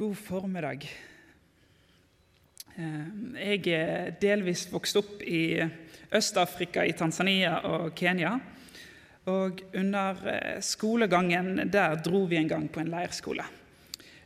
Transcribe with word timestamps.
God 0.00 0.16
formiddag. 0.16 0.86
Eh, 2.80 3.08
jeg 3.36 3.66
er 3.76 4.14
delvis 4.16 4.62
vokst 4.72 4.96
opp 4.96 5.18
i 5.28 5.60
Øst-Afrika, 6.16 6.86
i 6.88 6.94
Tanzania 6.96 7.58
og 7.68 7.90
Kenya. 7.98 8.30
Og 9.28 9.60
under 9.76 10.22
eh, 10.24 10.62
skolegangen 10.64 11.66
der 11.68 11.98
dro 12.00 12.22
vi 12.30 12.38
en 12.40 12.48
gang 12.48 12.64
på 12.72 12.80
en 12.80 12.88
leirskole. 12.94 13.44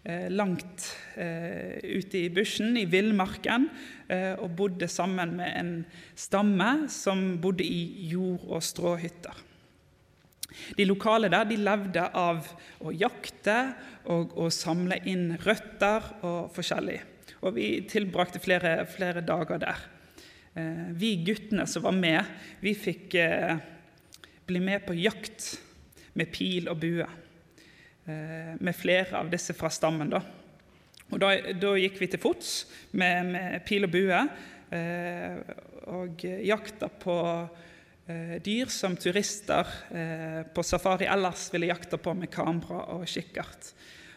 Eh, 0.04 0.29
langt 0.30 0.87
ute 1.17 2.21
i 2.21 2.31
bushen, 2.31 2.77
i 2.77 2.87
villmarken, 2.91 3.69
og 4.43 4.56
bodde 4.56 4.88
sammen 4.91 5.37
med 5.38 5.53
en 5.59 5.75
stamme 6.15 6.88
som 6.91 7.38
bodde 7.43 7.67
i 7.67 8.09
jord- 8.11 8.47
og 8.47 8.63
stråhytter. 8.63 9.43
De 10.76 10.86
lokale 10.86 11.30
der 11.32 11.48
de 11.48 11.58
levde 11.60 12.04
av 12.14 12.46
å 12.84 12.92
jakte 12.94 13.58
og 14.12 14.36
å 14.38 14.50
samle 14.53 15.00
inn 15.08 15.32
røtter 15.44 16.06
og 16.24 16.52
forskjellig. 16.54 17.00
Og 17.45 17.56
vi 17.56 17.68
tilbrakte 17.88 18.40
flere, 18.40 18.84
flere 18.88 19.24
dager 19.24 19.60
der. 19.60 19.82
Eh, 20.54 20.86
vi 20.96 21.16
guttene 21.26 21.66
som 21.66 21.84
var 21.84 21.96
med, 21.96 22.22
vi 22.62 22.76
fikk 22.78 23.16
eh, 23.18 23.56
bli 24.46 24.60
med 24.62 24.84
på 24.86 24.96
jakt 24.96 25.48
med 26.14 26.30
pil 26.32 26.70
og 26.70 26.78
bue. 26.80 27.09
Eh, 28.04 28.54
med 28.60 28.76
flere 28.76 29.18
av 29.18 29.32
disse 29.32 29.56
fra 29.59 29.73
stammen. 29.73 30.12
Da, 30.12 30.23
og 31.10 31.20
da, 31.20 31.34
da 31.59 31.74
gikk 31.80 31.98
vi 32.00 32.10
til 32.12 32.23
fots 32.23 32.52
med, 32.92 33.32
med 33.34 33.64
pil 33.66 33.88
og 33.88 33.95
bue 33.95 34.26
og 35.95 36.23
jakta 36.24 36.88
på 36.88 37.14
dyr 38.04 38.68
som 38.68 38.96
turister 39.00 39.68
eh, 39.88 40.40
på 40.52 40.62
safari 40.66 41.06
ellers 41.08 41.46
ville 41.54 41.70
jakte 41.70 41.96
på 41.96 42.12
med 42.12 42.28
kamera 42.32 42.82
og 42.98 43.06
kikkert. 43.08 43.70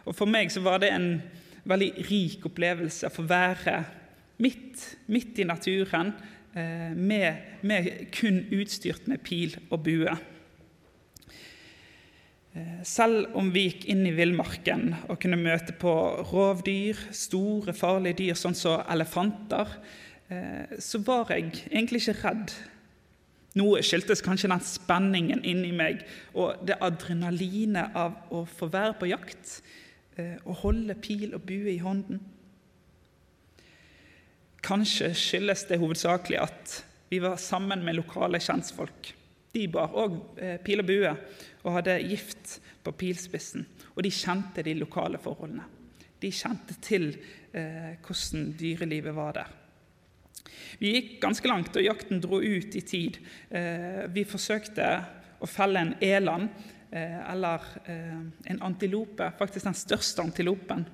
Og 0.04 0.16
For 0.16 0.28
meg 0.28 0.52
så 0.52 0.64
var 0.66 0.82
det 0.84 0.92
en 0.92 1.12
veldig 1.68 1.92
rik 2.10 2.44
opplevelse 2.50 3.08
å 3.08 3.16
få 3.16 3.24
være 3.28 3.78
midt, 4.44 4.84
midt 5.08 5.40
i 5.40 5.48
naturen 5.48 6.12
eh, 6.52 6.92
med, 6.92 7.62
med, 7.64 7.90
kun 8.12 8.44
utstyrt 8.60 9.08
med 9.08 9.24
pil 9.24 9.56
og 9.70 9.80
bue. 9.88 10.18
Selv 12.88 13.36
om 13.38 13.52
vi 13.54 13.68
gikk 13.68 13.84
inn 13.94 14.00
i 14.10 14.16
villmarken 14.18 14.88
og 15.06 15.20
kunne 15.22 15.38
møte 15.38 15.76
på 15.78 15.92
rovdyr, 16.32 16.98
store, 17.14 17.76
farlige 17.78 18.18
dyr 18.24 18.40
sånn 18.40 18.58
som 18.58 18.82
elefanter, 18.90 19.76
så 20.82 21.02
var 21.06 21.30
jeg 21.36 21.52
egentlig 21.70 22.02
ikke 22.02 22.16
redd 22.24 22.56
noe 23.58 23.82
skyldtes 23.86 24.24
kanskje 24.26 24.52
den 24.52 24.64
spenningen 24.66 25.44
inni 25.48 25.74
meg 25.76 26.04
og 26.38 26.64
det 26.68 26.80
adrenalinet 26.84 27.96
av 27.98 28.34
å 28.34 28.44
få 28.48 28.70
være 28.74 28.98
på 29.00 29.10
jakt 29.12 29.60
eh, 30.18 30.38
og 30.46 30.64
holde 30.64 30.98
pil 31.02 31.36
og 31.38 31.46
bue 31.48 31.74
i 31.74 31.82
hånden. 31.84 32.22
Kanskje 34.68 35.14
skyldes 35.16 35.68
det 35.70 35.80
hovedsakelig 35.82 36.42
at 36.42 36.80
vi 37.10 37.22
var 37.24 37.38
sammen 37.40 37.86
med 37.86 37.96
lokale 37.96 38.40
kjentfolk. 38.44 39.14
De 39.54 39.68
bar 39.72 39.96
òg 39.96 40.18
eh, 40.44 40.58
pil 40.64 40.84
og 40.84 40.90
bue 40.90 41.14
og 41.64 41.76
hadde 41.80 42.00
gift 42.04 42.58
på 42.84 42.94
pilspissen. 43.00 43.66
Og 43.96 44.04
de 44.06 44.12
kjente 44.14 44.64
de 44.66 44.76
lokale 44.78 45.20
forholdene. 45.22 45.66
De 46.22 46.30
kjente 46.34 46.76
til 46.84 47.10
eh, 47.54 47.96
hvordan 48.04 48.52
dyrelivet 48.60 49.16
var 49.16 49.40
der. 49.40 49.56
Vi 50.78 50.94
gikk 50.94 51.16
ganske 51.22 51.50
langt, 51.50 51.76
og 51.76 51.86
jakten 51.86 52.22
dro 52.22 52.40
ut 52.42 52.76
i 52.76 52.84
tid. 52.86 53.18
Eh, 53.50 54.06
vi 54.14 54.26
forsøkte 54.30 54.90
å 55.42 55.50
felle 55.50 55.82
en 55.82 55.96
eland, 56.04 56.52
eh, 56.92 57.18
eller 57.32 57.66
eh, 57.86 58.22
en 58.54 58.62
antilope, 58.62 59.32
faktisk 59.40 59.70
den 59.70 59.78
største 59.78 60.26
antilopen. 60.26 60.86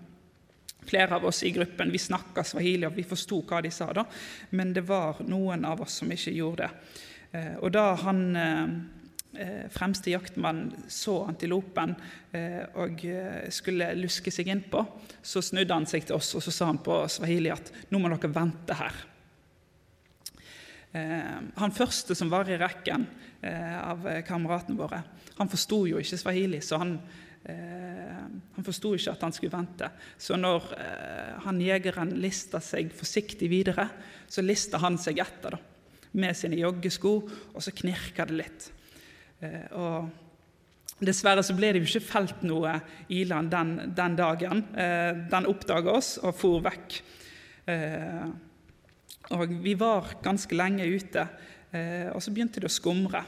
Flere 0.84 1.20
av 1.20 1.28
oss 1.28 1.44
i 1.44 1.52
gruppen 1.56 1.92
vi 1.92 2.00
snakka 2.00 2.44
swahili, 2.48 2.88
og 2.88 2.96
vi 2.96 3.08
forsto 3.08 3.42
hva 3.48 3.62
de 3.64 3.72
sa, 3.72 3.92
da, 3.96 4.06
men 4.52 4.74
det 4.76 4.86
var 4.88 5.24
noen 5.28 5.64
av 5.68 5.84
oss 5.84 6.02
som 6.02 6.12
ikke 6.12 6.36
gjorde 6.36 6.68
det. 6.68 7.00
Og 7.64 7.72
da 7.74 7.96
han 7.98 8.20
fremste 9.74 10.12
jaktmann 10.12 10.68
så 10.92 11.16
antilopen 11.26 11.96
og 12.78 13.02
skulle 13.50 13.88
luske 13.98 14.30
seg 14.30 14.52
innpå, 14.54 14.84
så 15.24 15.42
snudde 15.42 15.74
han 15.74 15.88
seg 15.90 16.06
til 16.06 16.20
oss 16.20 16.30
og 16.38 16.44
så 16.46 16.54
sa 16.54 16.68
han 16.70 16.84
på 16.86 17.00
swahili 17.10 17.50
at 17.50 17.72
nå 17.90 18.04
må 18.04 18.12
dere 18.12 18.30
vente 18.36 18.78
her. 18.78 19.02
Eh, 20.94 21.38
han 21.58 21.74
første 21.74 22.14
som 22.14 22.30
var 22.30 22.50
i 22.50 22.58
rekken 22.62 23.08
eh, 23.42 23.78
av 23.82 24.06
kameratene 24.28 24.78
våre, 24.78 25.02
han 25.40 25.50
forsto 25.50 25.80
jo 25.90 26.02
ikke 26.02 26.20
swahili, 26.22 26.60
så 26.62 26.78
han, 26.84 26.92
eh, 27.50 28.20
han 28.54 28.68
forsto 28.68 28.92
ikke 28.94 29.16
at 29.16 29.26
han 29.26 29.34
skulle 29.34 29.56
vente. 29.56 29.90
Så 30.22 30.38
når 30.38 30.70
han 31.48 31.62
jegeren 31.62 32.14
lista 32.22 32.62
seg 32.62 32.94
forsiktig 32.94 33.50
videre, 33.50 33.88
så 34.30 34.46
lista 34.46 34.82
han 34.84 35.00
seg 35.02 35.24
etter 35.24 35.58
da, 35.58 35.62
med 36.22 36.38
sine 36.38 36.62
joggesko, 36.62 37.16
og 37.54 37.66
så 37.66 37.74
knirka 37.74 38.30
det 38.30 38.38
litt. 38.44 38.70
Og 39.74 40.20
Dessverre 41.04 41.42
så 41.44 41.56
ble 41.58 41.72
det 41.74 41.82
jo 41.82 41.88
ikke 41.90 42.06
felt 42.06 42.44
noe 42.46 42.78
iland 43.12 43.50
den, 43.52 43.72
den 43.98 44.14
dagen. 44.16 44.62
Den 44.72 45.48
oppdaga 45.50 45.98
oss 45.98 46.14
og 46.22 46.38
for 46.38 46.62
vekk. 46.64 47.00
Og 49.32 49.48
vi 49.64 49.74
var 49.80 50.18
ganske 50.24 50.56
lenge 50.56 50.88
ute, 50.90 51.24
eh, 51.72 52.10
og 52.12 52.20
så 52.22 52.34
begynte 52.34 52.60
det 52.60 52.68
å 52.68 52.74
skumre. 52.74 53.24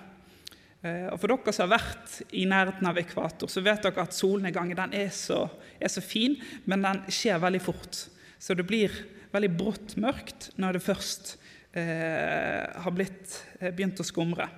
Eh, 0.83 1.07
og 1.09 1.19
For 1.21 1.31
dere 1.31 1.53
som 1.55 1.69
har 1.69 1.79
vært 1.79 2.17
i 2.35 2.43
nærheten 2.49 2.89
av 2.89 2.99
ekvator, 2.99 3.49
så 3.49 3.63
vet 3.63 3.85
dere 3.85 4.03
at 4.03 4.17
solnedgangen 4.17 4.93
er 4.93 5.09
så, 5.15 5.45
er 5.79 5.89
så 5.91 6.03
fin, 6.03 6.35
men 6.65 6.83
den 6.83 7.05
skjer 7.07 7.39
veldig 7.41 7.63
fort. 7.63 8.05
Så 8.39 8.53
det 8.53 8.67
blir 8.67 8.91
veldig 9.33 9.51
brått 9.57 9.95
mørkt 9.97 10.51
når 10.61 10.77
det 10.77 10.85
først 10.85 11.35
eh, 11.75 12.67
har 12.83 12.93
blitt, 12.95 13.39
eh, 13.59 13.71
begynt 13.71 13.99
å 13.99 14.07
skumre. 14.07 14.49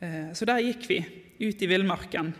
Eh, 0.00 0.30
så 0.36 0.48
der 0.48 0.62
gikk 0.64 0.86
vi 0.88 1.00
ut 1.40 1.62
i 1.62 1.70
villmarken, 1.70 2.32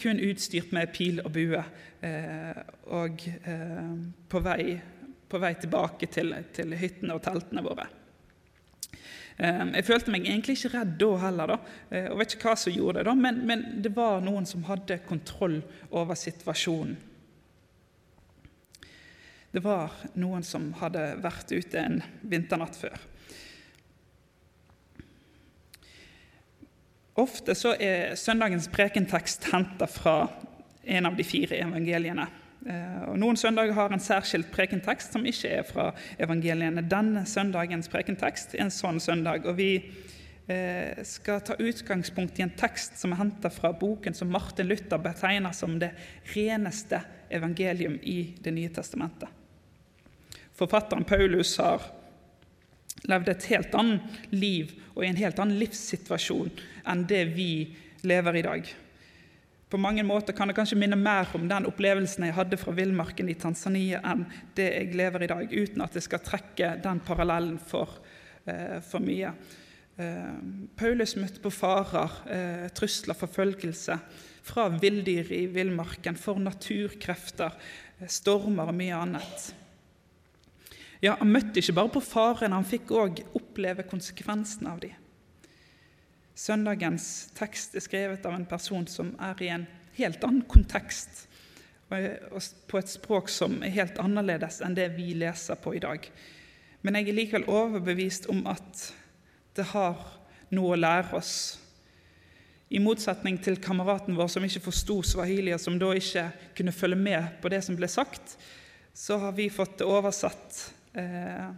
kun 0.00 0.20
utstyrt 0.22 0.72
med 0.74 0.92
pil 0.94 1.20
og 1.22 1.32
bue, 1.34 1.60
eh, 2.02 2.62
og 2.90 3.22
på 4.28 4.40
vei 4.42 4.64
på 5.32 5.40
vei 5.42 5.54
tilbake 5.58 6.08
til, 6.12 6.34
til 6.52 6.76
hyttene 6.76 7.16
og 7.16 7.24
teltene 7.24 7.64
våre. 7.64 7.88
Ehm, 9.40 9.72
jeg 9.78 9.86
følte 9.88 10.12
meg 10.12 10.26
egentlig 10.28 10.58
ikke 10.58 10.74
redd 10.76 10.98
da 11.00 11.12
heller, 11.24 11.54
da. 11.54 11.58
Eh, 11.90 12.10
og 12.12 12.20
vet 12.20 12.36
ikke 12.36 12.50
hva 12.50 12.58
som 12.60 12.74
gjorde 12.74 13.00
det, 13.00 13.06
da, 13.08 13.14
men, 13.18 13.40
men 13.48 13.64
det 13.84 13.94
var 13.96 14.20
noen 14.24 14.46
som 14.48 14.66
hadde 14.68 15.00
kontroll 15.08 15.60
over 15.90 16.18
situasjonen. 16.18 16.98
Det 19.52 19.60
var 19.60 19.92
noen 20.16 20.44
som 20.48 20.70
hadde 20.80 21.00
vært 21.20 21.50
ute 21.52 21.80
en 21.80 21.98
vinternatt 22.24 22.76
før. 22.78 23.02
Ofte 27.20 27.52
så 27.52 27.74
er 27.76 28.14
søndagens 28.16 28.70
prekentekst 28.72 29.50
henta 29.52 29.84
fra 29.84 30.14
en 30.88 31.10
av 31.10 31.18
de 31.18 31.26
fire 31.28 31.58
evangeliene. 31.60 32.24
Eh, 32.62 33.02
og 33.10 33.18
Noen 33.18 33.38
søndager 33.38 33.74
har 33.74 33.92
en 33.92 34.02
særskilt 34.02 34.52
prekentekst 34.54 35.16
som 35.16 35.26
ikke 35.26 35.50
er 35.58 35.66
fra 35.66 35.90
evangeliene. 36.22 36.84
Denne 36.86 37.24
søndagens 37.26 37.90
prekentekst 37.90 38.54
er 38.54 38.66
en 38.66 38.74
sånn 38.74 39.00
søndag. 39.02 39.46
og 39.46 39.56
Vi 39.58 39.70
eh, 40.46 41.02
skal 41.06 41.42
ta 41.42 41.56
utgangspunkt 41.58 42.38
i 42.38 42.46
en 42.46 42.54
tekst 42.58 43.00
som 43.00 43.14
er 43.14 43.22
henta 43.22 43.50
fra 43.50 43.72
boken 43.74 44.14
som 44.14 44.30
Martin 44.30 44.70
Luther 44.70 45.02
betegner 45.02 45.56
som 45.56 45.78
det 45.82 45.90
reneste 46.34 47.02
evangelium 47.32 47.98
i 48.02 48.34
Det 48.42 48.54
nye 48.54 48.70
testamentet. 48.70 49.28
Forfatteren 50.54 51.04
Paulus 51.08 51.56
har 51.58 51.82
levd 53.08 53.32
et 53.32 53.48
helt 53.50 53.74
annet 53.74 54.30
liv 54.30 54.76
og 54.94 55.02
i 55.02 55.08
en 55.08 55.18
helt 55.18 55.40
annen 55.42 55.58
livssituasjon 55.58 56.52
enn 56.86 57.06
det 57.08 57.24
vi 57.34 57.50
lever 58.06 58.38
i 58.38 58.44
dag. 58.46 58.68
På 59.72 59.78
mange 59.80 60.02
måter 60.04 60.34
kan 60.36 60.50
det 60.50 60.54
kanskje 60.58 60.76
minne 60.76 60.98
mer 61.00 61.30
om 61.32 61.46
den 61.48 61.64
opplevelsen 61.64 62.26
jeg 62.26 62.34
hadde 62.36 62.58
fra 62.60 62.74
villmarken 62.76 63.30
i 63.32 63.36
Tanzania, 63.40 64.02
enn 64.04 64.26
det 64.52 64.66
jeg 64.68 64.90
lever 65.00 65.24
i 65.24 65.28
dag, 65.30 65.48
uten 65.48 65.80
at 65.80 65.96
jeg 65.96 66.04
skal 66.04 66.20
trekke 66.20 66.74
den 66.84 67.00
parallellen 67.00 67.56
for, 67.56 67.94
eh, 68.44 68.82
for 68.84 69.00
mye. 69.00 69.32
Eh, 69.96 70.36
Paulus 70.76 71.16
møtte 71.16 71.40
på 71.40 71.48
farer, 71.48 72.12
eh, 72.28 72.68
trusler, 72.68 73.16
forfølgelse 73.16 73.98
fra 74.42 74.68
villdyr 74.68 75.32
i 75.32 75.46
villmarken, 75.46 76.18
for 76.18 76.36
naturkrefter, 76.36 77.56
stormer 78.06 78.68
og 78.68 78.74
mye 78.74 78.92
annet. 78.92 79.54
Ja, 81.00 81.16
Han 81.16 81.32
møtte 81.32 81.60
ikke 81.60 81.74
bare 81.80 81.88
på 81.88 82.02
farene, 82.02 82.52
han 82.52 82.64
fikk 82.64 82.92
òg 82.92 83.24
oppleve 83.34 83.88
konsekvensene 83.88 84.68
av 84.68 84.80
dem. 84.80 85.01
Søndagens 86.34 87.06
tekst 87.36 87.76
er 87.76 87.84
skrevet 87.84 88.24
av 88.26 88.34
en 88.36 88.48
person 88.48 88.86
som 88.88 89.12
er 89.20 89.42
i 89.44 89.50
en 89.52 89.66
helt 89.98 90.22
annen 90.24 90.44
kontekst, 90.48 91.26
og 91.92 92.38
på 92.70 92.78
et 92.80 92.88
språk 92.88 93.28
som 93.28 93.58
er 93.60 93.74
helt 93.74 93.98
annerledes 94.00 94.62
enn 94.64 94.76
det 94.76 94.88
vi 94.94 95.10
leser 95.20 95.58
på 95.60 95.74
i 95.76 95.82
dag. 95.82 96.06
Men 96.82 96.96
jeg 96.96 97.10
er 97.10 97.18
likevel 97.18 97.44
overbevist 97.52 98.30
om 98.32 98.46
at 98.50 98.86
det 99.56 99.68
har 99.74 99.98
noe 100.56 100.72
å 100.72 100.80
lære 100.80 101.18
oss 101.18 101.34
I 102.72 102.80
motsetning 102.80 103.36
til 103.44 103.58
kameraten 103.60 104.16
vår 104.16 104.30
som 104.32 104.44
ikke 104.46 104.62
forsto 104.64 105.02
swahili, 105.04 105.52
og 105.52 105.60
som 105.60 105.74
da 105.76 105.90
ikke 105.92 106.24
kunne 106.56 106.72
følge 106.72 106.96
med 106.96 107.34
på 107.42 107.50
det 107.52 107.58
som 107.66 107.76
ble 107.76 107.84
sagt, 107.92 108.38
så 108.96 109.18
har 109.20 109.34
vi 109.36 109.50
fått 109.52 109.74
det 109.82 109.88
oversatt. 109.92 110.62
Eh, 110.96 111.50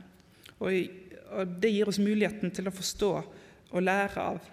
og 0.58 1.54
det 1.62 1.70
gir 1.70 1.86
oss 1.86 2.02
muligheten 2.02 2.50
til 2.50 2.66
å 2.66 2.74
forstå 2.74 3.12
og 3.14 3.86
lære 3.86 4.24
av, 4.26 4.50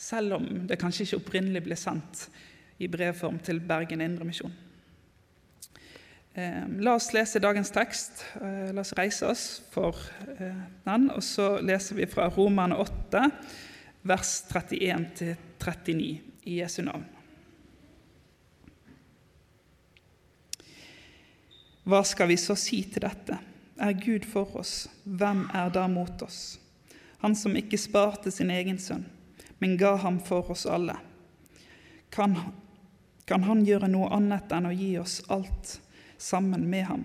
selv 0.00 0.38
om 0.38 0.48
det 0.68 0.78
kanskje 0.80 1.06
ikke 1.06 1.20
opprinnelig 1.20 1.64
ble 1.66 1.76
sendt 1.76 2.26
i 2.80 2.88
brevform 2.88 3.38
til 3.44 3.60
Bergen 3.60 4.00
Indremisjon. 4.00 4.52
Eh, 6.34 6.62
la 6.80 6.94
oss 6.94 7.10
lese 7.12 7.42
dagens 7.42 7.72
tekst. 7.74 8.24
Eh, 8.40 8.70
la 8.72 8.80
oss 8.80 8.94
reise 8.96 9.28
oss 9.28 9.44
for 9.74 9.98
eh, 10.38 10.62
den. 10.86 11.08
Og 11.12 11.22
så 11.26 11.58
leser 11.60 11.98
vi 11.98 12.08
fra 12.08 12.30
Romerne 12.32 12.78
8, 12.80 13.26
vers 14.08 14.34
31-39 14.48 16.08
i 16.48 16.60
Jesu 16.62 16.80
navn. 16.86 17.04
Hva 21.90 22.04
skal 22.06 22.28
vi 22.30 22.38
så 22.38 22.54
si 22.56 22.84
til 22.86 23.02
dette? 23.02 23.36
Er 23.80 23.96
Gud 23.96 24.26
for 24.28 24.60
oss, 24.60 24.84
hvem 25.04 25.46
er 25.56 25.70
da 25.72 25.86
mot 25.88 26.22
oss? 26.22 26.58
Han 27.20 27.34
som 27.36 27.56
ikke 27.56 27.80
sparte 27.80 28.30
sin 28.32 28.52
egen 28.52 28.78
sønn, 28.80 29.06
men 29.60 29.76
ga 29.80 29.94
ham 30.02 30.18
for 30.24 30.50
oss 30.50 30.66
alle. 30.66 30.96
Kan, 32.10 32.34
kan 33.28 33.46
han 33.46 33.62
gjøre 33.64 33.88
noe 33.92 34.10
annet 34.16 34.52
enn 34.56 34.68
å 34.68 34.74
gi 34.74 34.96
oss 34.98 35.20
alt? 35.28 35.78
sammen 36.20 36.70
med 36.70 36.84
ham. 36.84 37.04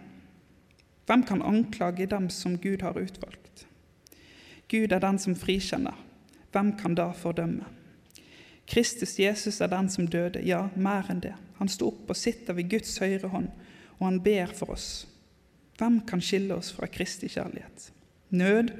Hvem 1.06 1.24
kan 1.24 1.42
anklage 1.42 2.06
dem 2.06 2.30
som 2.30 2.58
Gud 2.58 2.82
har 2.82 3.00
utvalgt? 3.00 3.68
Gud 4.68 4.92
er 4.92 5.00
den 5.00 5.20
som 5.20 5.36
frikjenner. 5.36 5.96
Hvem 6.52 6.74
kan 6.80 6.96
da 6.96 7.12
fordømme? 7.14 7.68
Kristus 8.66 9.20
Jesus 9.20 9.62
er 9.62 9.70
den 9.70 9.90
som 9.90 10.08
døde, 10.10 10.42
ja, 10.42 10.66
mer 10.76 11.06
enn 11.10 11.22
det. 11.22 11.36
Han 11.60 11.70
sto 11.70 11.92
opp 11.94 12.10
og 12.10 12.18
sitter 12.18 12.58
ved 12.58 12.72
Guds 12.72 12.98
høyre 12.98 13.30
hånd, 13.30 13.52
og 14.00 14.08
han 14.08 14.22
ber 14.26 14.52
for 14.58 14.74
oss. 14.74 15.06
Hvem 15.78 16.02
kan 16.08 16.24
skille 16.24 16.56
oss 16.58 16.72
fra 16.74 16.90
Kristi 16.90 17.30
kjærlighet? 17.30 17.92
Nød, 18.36 18.74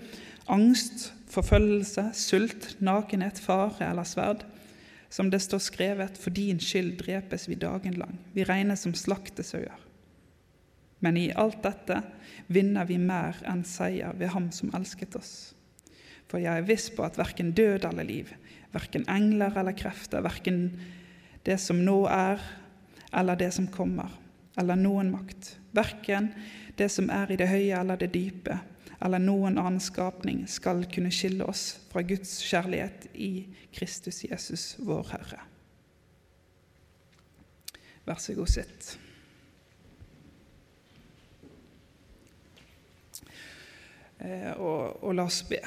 angst, 0.52 1.12
forfølgelse, 1.36 2.10
sult, 2.18 2.70
nakenhet, 2.84 3.40
fare 3.42 3.90
eller 3.90 4.08
sverd. 4.08 4.46
Som 5.10 5.30
det 5.32 5.44
står 5.44 5.62
skrevet, 5.64 6.18
for 6.20 6.34
din 6.36 6.60
skyld 6.60 6.98
drepes 7.00 7.48
vi 7.48 7.60
dagen 7.60 8.00
lang. 8.00 8.18
Vi 8.34 8.44
regnes 8.48 8.84
som 8.84 8.96
slaktesauer. 8.98 9.84
Men 11.00 11.18
i 11.20 11.30
alt 11.38 11.62
dette 11.64 12.00
vinner 12.48 12.88
vi 12.90 12.98
mer 13.00 13.38
enn 13.48 13.64
seier 13.68 14.16
ved 14.18 14.32
Ham 14.34 14.50
som 14.56 14.74
elsket 14.76 15.16
oss. 15.20 15.36
For 16.26 16.42
jeg 16.42 16.62
er 16.62 16.68
viss 16.68 16.90
på 16.94 17.06
at 17.06 17.20
verken 17.20 17.54
død 17.56 17.86
eller 17.86 18.08
liv, 18.08 18.32
verken 18.74 19.06
engler 19.12 19.54
eller 19.60 19.76
krefter, 19.78 20.24
verken 20.26 20.64
det 21.46 21.60
som 21.62 21.84
nå 21.86 22.00
er, 22.10 22.42
eller 23.14 23.38
det 23.40 23.52
som 23.54 23.70
kommer, 23.72 24.10
eller 24.58 24.80
noen 24.80 25.12
makt, 25.14 25.54
verken 25.78 26.32
det 26.80 26.90
som 26.92 27.12
er 27.14 27.32
i 27.32 27.38
det 27.40 27.48
høye 27.52 27.78
eller 27.78 28.00
det 28.02 28.10
dype, 28.16 28.58
eller 29.04 29.20
noen 29.20 29.58
annen 29.60 29.82
skapning, 29.84 30.46
skal 30.48 30.86
kunne 30.92 31.12
skille 31.14 31.46
oss 31.48 31.76
fra 31.92 32.04
Guds 32.06 32.38
kjærlighet 32.46 33.10
i 33.14 33.32
Kristus 33.76 34.24
Jesus, 34.26 34.76
vår 34.80 35.10
Herre. 35.12 35.42
Vær 38.06 38.22
så 38.22 38.36
god, 38.38 38.52
sitt. 38.54 38.92
Eh, 44.20 44.52
og, 44.54 45.04
og 45.04 45.18
la 45.18 45.26
oss 45.26 45.42
be. 45.50 45.60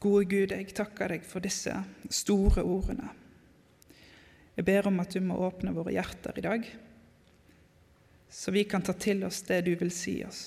Gode 0.00 0.24
Gud, 0.24 0.52
jeg 0.54 0.70
takker 0.72 1.12
deg 1.12 1.24
for 1.28 1.44
disse 1.44 1.74
store 2.08 2.62
ordene. 2.64 3.10
Jeg 4.60 4.66
ber 4.68 4.90
om 4.90 4.98
at 5.00 5.14
du 5.16 5.22
må 5.24 5.38
åpne 5.40 5.72
våre 5.72 5.94
hjerter 5.94 6.36
i 6.36 6.42
dag, 6.44 6.66
så 8.28 8.52
vi 8.52 8.66
kan 8.68 8.82
ta 8.84 8.92
til 8.92 9.22
oss 9.24 9.38
det 9.48 9.62
du 9.64 9.70
vil 9.80 9.88
si 9.88 10.18
oss. 10.20 10.40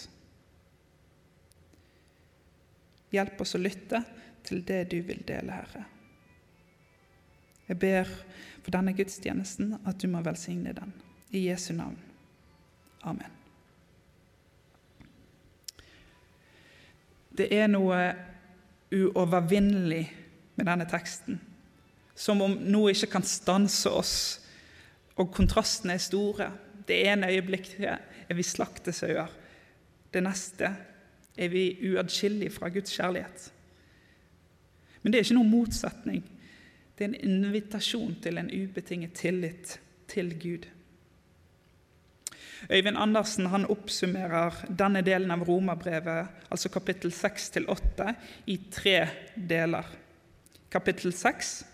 Hjelp 3.10 3.40
oss 3.42 3.56
å 3.58 3.62
lytte 3.62 4.04
til 4.46 4.62
det 4.68 4.84
du 4.92 5.00
vil 5.08 5.24
dele, 5.26 5.56
Herre. 5.58 5.82
Jeg 7.66 7.80
ber 7.82 8.12
for 8.62 8.76
denne 8.76 8.94
gudstjenesten 8.94 9.80
at 9.82 9.98
du 9.98 10.06
må 10.14 10.22
velsigne 10.22 10.76
den. 10.78 10.92
I 11.34 11.48
Jesu 11.48 11.72
navn. 11.74 11.98
Amen. 13.10 13.40
Det 17.34 17.50
er 17.50 17.66
noe 17.74 17.98
uovervinnelig 18.94 20.04
med 20.54 20.70
denne 20.70 20.86
teksten. 20.94 21.42
Som 22.16 22.42
om 22.46 22.56
noe 22.70 22.94
ikke 22.94 23.16
kan 23.16 23.26
stanse 23.26 23.90
oss, 23.90 24.16
og 25.18 25.32
kontrastene 25.34 25.96
er 25.98 26.02
store. 26.02 26.50
Det 26.88 27.00
ene 27.08 27.32
øyeblikket 27.32 27.86
er 27.88 28.38
vi 28.38 28.46
slaktesauer. 28.46 29.32
Det 30.14 30.22
neste 30.24 30.70
er 31.38 31.50
vi 31.50 31.66
uatskillelige 31.90 32.54
fra 32.54 32.70
Guds 32.74 32.94
kjærlighet. 32.94 33.50
Men 35.02 35.12
det 35.12 35.20
er 35.20 35.26
ikke 35.26 35.38
noen 35.40 35.52
motsetning. 35.52 36.22
Det 36.94 37.06
er 37.06 37.12
en 37.12 37.44
invitasjon 37.46 38.16
til 38.22 38.38
en 38.38 38.52
ubetinget 38.54 39.18
tillit 39.18 39.78
til 40.08 40.30
Gud. 40.40 40.70
Øyvind 42.72 42.98
Andersen 42.98 43.50
han 43.52 43.66
oppsummerer 43.68 44.62
denne 44.70 45.02
delen 45.04 45.34
av 45.34 45.44
romerbrevet, 45.44 46.30
altså 46.50 46.70
kapittel 46.72 47.12
6-8, 47.12 48.14
i 48.48 48.56
tre 48.72 48.98
deler. 49.36 49.90
Kapittel 50.72 51.14
6 51.14 51.73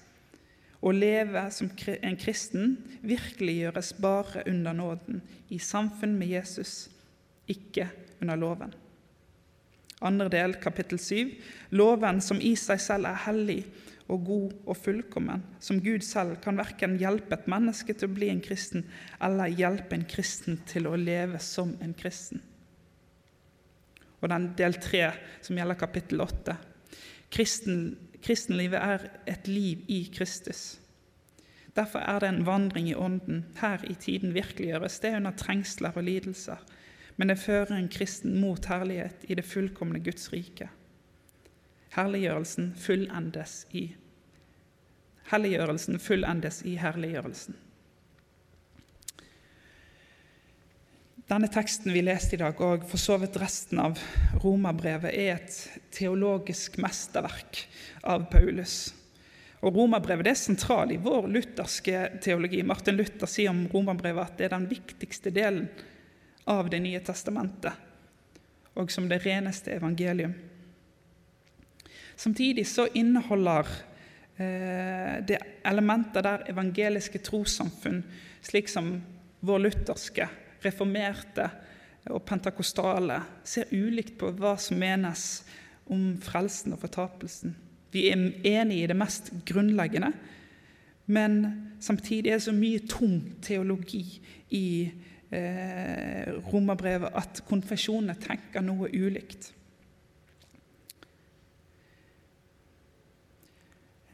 å 0.80 0.92
leve 0.96 1.42
som 1.52 1.72
en 2.00 2.20
kristen 2.20 2.78
virkeliggjøres 3.04 3.94
bare 4.00 4.46
under 4.48 4.76
nåden, 4.78 5.22
i 5.50 5.60
samfunn 5.60 6.16
med 6.20 6.31
Jesus, 6.31 6.88
ikke 7.50 7.90
under 8.22 8.40
loven. 8.40 8.74
Andre 10.06 10.30
del, 10.31 10.56
kapittel 10.64 11.00
7. 11.02 11.34
Loven 11.76 12.22
som 12.24 12.40
i 12.40 12.54
seg 12.56 12.80
selv 12.80 13.10
er 13.10 13.24
hellig 13.26 13.64
og 14.10 14.24
god 14.26 14.54
og 14.72 14.78
fullkommen, 14.80 15.44
som 15.62 15.81
Gud 15.84 16.06
selv 16.06 16.40
kan 16.44 16.58
verken 16.58 16.96
hjelpe 17.02 17.36
et 17.36 17.50
menneske 17.52 17.94
til 17.94 18.10
å 18.10 18.16
bli 18.16 18.31
en 18.31 18.42
kristen 18.42 18.86
eller 19.22 19.52
hjelpe 19.52 19.98
en 19.98 20.08
kristen 20.10 20.62
til 20.70 20.88
å 20.90 20.96
leve 20.98 21.42
som 21.44 21.76
en 21.84 21.94
kristen. 21.98 22.42
Og 24.20 24.31
den 24.31 24.50
del 24.60 24.76
tre, 24.81 25.12
som 25.44 25.60
gjelder 25.60 25.80
kapittel 25.80 26.24
åtte. 26.24 26.56
Kristen, 27.31 27.94
kristenlivet 28.24 28.80
er 28.80 29.07
et 29.27 29.48
liv 29.48 29.86
i 29.88 30.04
Kristus. 30.16 30.80
Derfor 31.75 32.00
er 32.00 32.19
det 32.19 32.30
en 32.30 32.45
vandring 32.45 32.90
i 32.90 32.95
Ånden. 32.95 33.45
Her 33.61 33.83
i 33.88 33.95
tiden 33.95 34.33
virkeliggjøres 34.33 34.99
det 34.99 35.16
under 35.16 35.31
trengsler 35.31 35.95
og 35.95 36.04
lidelser. 36.04 36.57
Men 37.18 37.30
det 37.30 37.40
fører 37.40 37.76
en 37.76 37.90
kristen 37.92 38.40
mot 38.42 38.66
herlighet 38.66 39.26
i 39.28 39.35
det 39.35 39.45
fullkomne 39.45 39.99
Guds 40.04 40.33
rike. 40.33 40.69
Herliggjørelsen 41.95 42.73
fullendes 42.76 43.66
i 43.71 43.95
Helliggjørelsen 45.30 45.99
fullendes 46.02 46.64
i 46.66 46.76
herliggjørelsen. 46.81 47.56
Denne 51.30 51.45
teksten 51.45 51.94
vi 51.94 52.02
leste 52.02 52.33
i 52.33 52.40
dag, 52.42 52.57
og 52.57 52.88
for 52.90 52.98
så 52.98 53.19
vidt 53.21 53.36
resten 53.38 53.78
av 53.83 54.00
romerbrevet, 54.42 55.12
er 55.14 55.36
et 55.36 55.57
teologisk 55.94 56.80
mesterverk 56.81 57.59
av 58.09 58.26
Paulus. 58.31 58.95
Og 59.62 59.76
Romerbrevet 59.76 60.31
er 60.31 60.40
sentralt 60.40 60.95
i 60.95 60.98
vår 61.04 61.28
lutherske 61.30 62.02
teologi. 62.26 62.64
Martin 62.66 62.98
Luther 62.98 63.30
sier 63.30 63.54
om 63.54 63.62
romerbrevet 63.69 64.24
at 64.24 64.42
det 64.42 64.48
er 64.48 64.56
den 64.56 64.66
viktigste 64.71 65.36
delen 65.36 65.69
av 66.50 66.71
Det 66.74 66.81
nye 66.81 67.04
testamentet, 67.06 67.78
og 68.74 68.90
som 68.90 69.06
det 69.06 69.21
reneste 69.21 69.76
evangelium. 69.76 70.33
Samtidig 72.18 72.66
så 72.66 72.88
inneholder 72.98 73.69
eh, 74.42 75.21
det 75.30 75.44
elementer 75.62 76.26
der 76.26 76.50
evangeliske 76.50 77.21
trossamfunn, 77.21 78.02
slik 78.42 78.71
som 78.71 78.95
vår 79.45 79.68
lutherske, 79.68 80.31
reformerte 80.63 81.47
og 82.09 82.23
pentakostale, 82.28 83.19
ser 83.44 83.71
ulikt 83.75 84.18
på 84.19 84.31
hva 84.39 84.56
som 84.61 84.80
menes 84.81 85.25
om 85.89 86.13
frelsen 86.21 86.75
og 86.75 86.81
fortapelsen. 86.83 87.56
Vi 87.92 88.07
er 88.09 88.18
enige 88.45 88.83
i 88.83 88.89
det 88.89 88.97
mest 88.97 89.31
grunnleggende, 89.49 90.11
men 91.09 91.39
samtidig 91.81 92.30
er 92.30 92.37
det 92.37 92.45
så 92.45 92.54
mye 92.54 92.81
tung 92.89 93.21
teologi 93.42 94.04
i 94.54 94.66
eh, 95.31 96.30
romerbrevet 96.51 97.16
at 97.18 97.42
konfesjonene 97.49 98.18
tenker 98.21 98.61
noe 98.66 98.92
ulikt. 98.94 99.49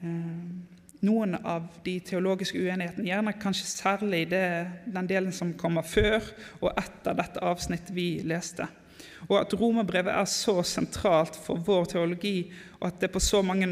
Eh, 0.03 0.74
noen 1.05 1.37
av 1.37 1.67
de 1.85 1.99
teologiske 2.03 2.59
uenighetene, 2.59 3.07
gjerne 3.09 3.35
kanskje 3.41 3.67
særlig 3.69 4.23
det, 4.31 4.45
den 4.91 5.09
delen 5.09 5.35
som 5.35 5.53
kommer 5.59 5.85
før 5.87 6.25
og 6.61 6.71
etter 6.73 7.17
dette 7.17 7.43
avsnittet 7.45 7.93
vi 7.95 8.09
leste. 8.27 8.67
Og 9.29 9.37
at 9.39 9.53
romerbrevet 9.57 10.13
er 10.13 10.29
så 10.29 10.59
sentralt 10.65 11.37
for 11.39 11.61
vår 11.65 11.91
teologi, 11.95 12.51
og 12.79 12.89
at, 12.91 13.21
så 13.23 13.41
mange, 13.45 13.69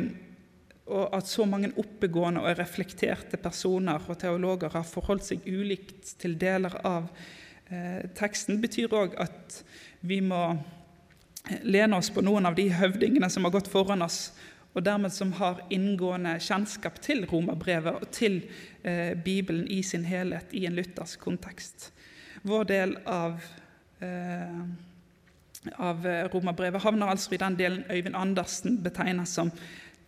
og 0.87 1.15
at 1.17 1.29
så 1.29 1.45
mange 1.49 1.73
oppegående 1.77 2.41
og 2.41 2.57
reflekterte 2.57 3.37
personer 3.41 4.01
og 4.07 4.19
teologer 4.21 4.73
har 4.73 4.87
forholdt 4.87 5.29
seg 5.29 5.45
ulikt 5.45 6.15
til 6.21 6.37
deler 6.41 6.79
av 6.87 7.09
eh, 7.69 8.09
teksten, 8.17 8.61
betyr 8.63 8.95
òg 8.97 9.19
at 9.21 9.61
vi 10.01 10.19
må 10.25 10.45
lene 11.63 11.99
oss 11.99 12.09
på 12.13 12.23
noen 12.23 12.47
av 12.47 12.55
de 12.55 12.69
høvdingene 12.71 13.29
som 13.31 13.45
har 13.45 13.53
gått 13.53 13.69
foran 13.71 14.05
oss, 14.05 14.31
og 14.73 14.85
dermed 14.85 15.13
som 15.13 15.33
har 15.37 15.61
inngående 15.73 16.37
kjennskap 16.41 16.97
til 17.01 17.25
romerbrevet 17.29 17.99
og 17.99 18.07
til 18.13 18.39
eh, 18.81 19.13
Bibelen 19.13 19.67
i 19.69 19.83
sin 19.85 20.05
helhet 20.05 20.53
i 20.53 20.65
en 20.65 20.77
luthersk 20.77 21.21
kontekst. 21.21 21.91
Vår 22.43 22.65
del 22.71 22.97
av 23.05 23.37
eh, 24.01 24.63
av 25.75 26.07
eh, 26.07 26.25
romerbrevet 26.31 26.83
havner 26.83 27.13
altså 27.13 27.33
i 27.35 27.41
den 27.41 27.55
delen 27.59 27.83
Øyvind 27.91 28.15
Andersen 28.15 28.81
betegner 28.83 29.25
som 29.29 29.51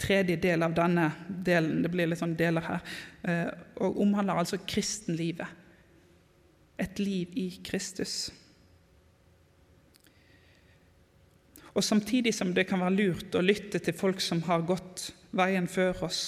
tredje 0.01 0.36
del 0.41 0.63
av 0.63 0.74
denne 0.75 1.12
delen. 1.27 1.81
Det 1.84 1.91
blir 1.91 2.10
litt 2.10 2.19
sånn 2.19 2.36
deler 2.38 2.65
her. 2.65 2.95
Eh, 3.24 3.51
og 3.79 4.01
omhandler 4.03 4.41
altså 4.41 4.60
kristenlivet. 4.67 5.48
Et 6.79 7.00
liv 7.00 7.31
i 7.39 7.48
Kristus. 7.63 8.34
Og 11.75 11.84
Samtidig 11.84 12.34
som 12.34 12.53
det 12.55 12.67
kan 12.70 12.79
være 12.79 12.96
lurt 12.96 13.36
å 13.36 13.44
lytte 13.44 13.82
til 13.84 13.96
folk 13.98 14.22
som 14.24 14.41
har 14.48 14.63
gått 14.67 15.10
veien 15.36 15.67
før 15.67 16.05
oss, 16.08 16.22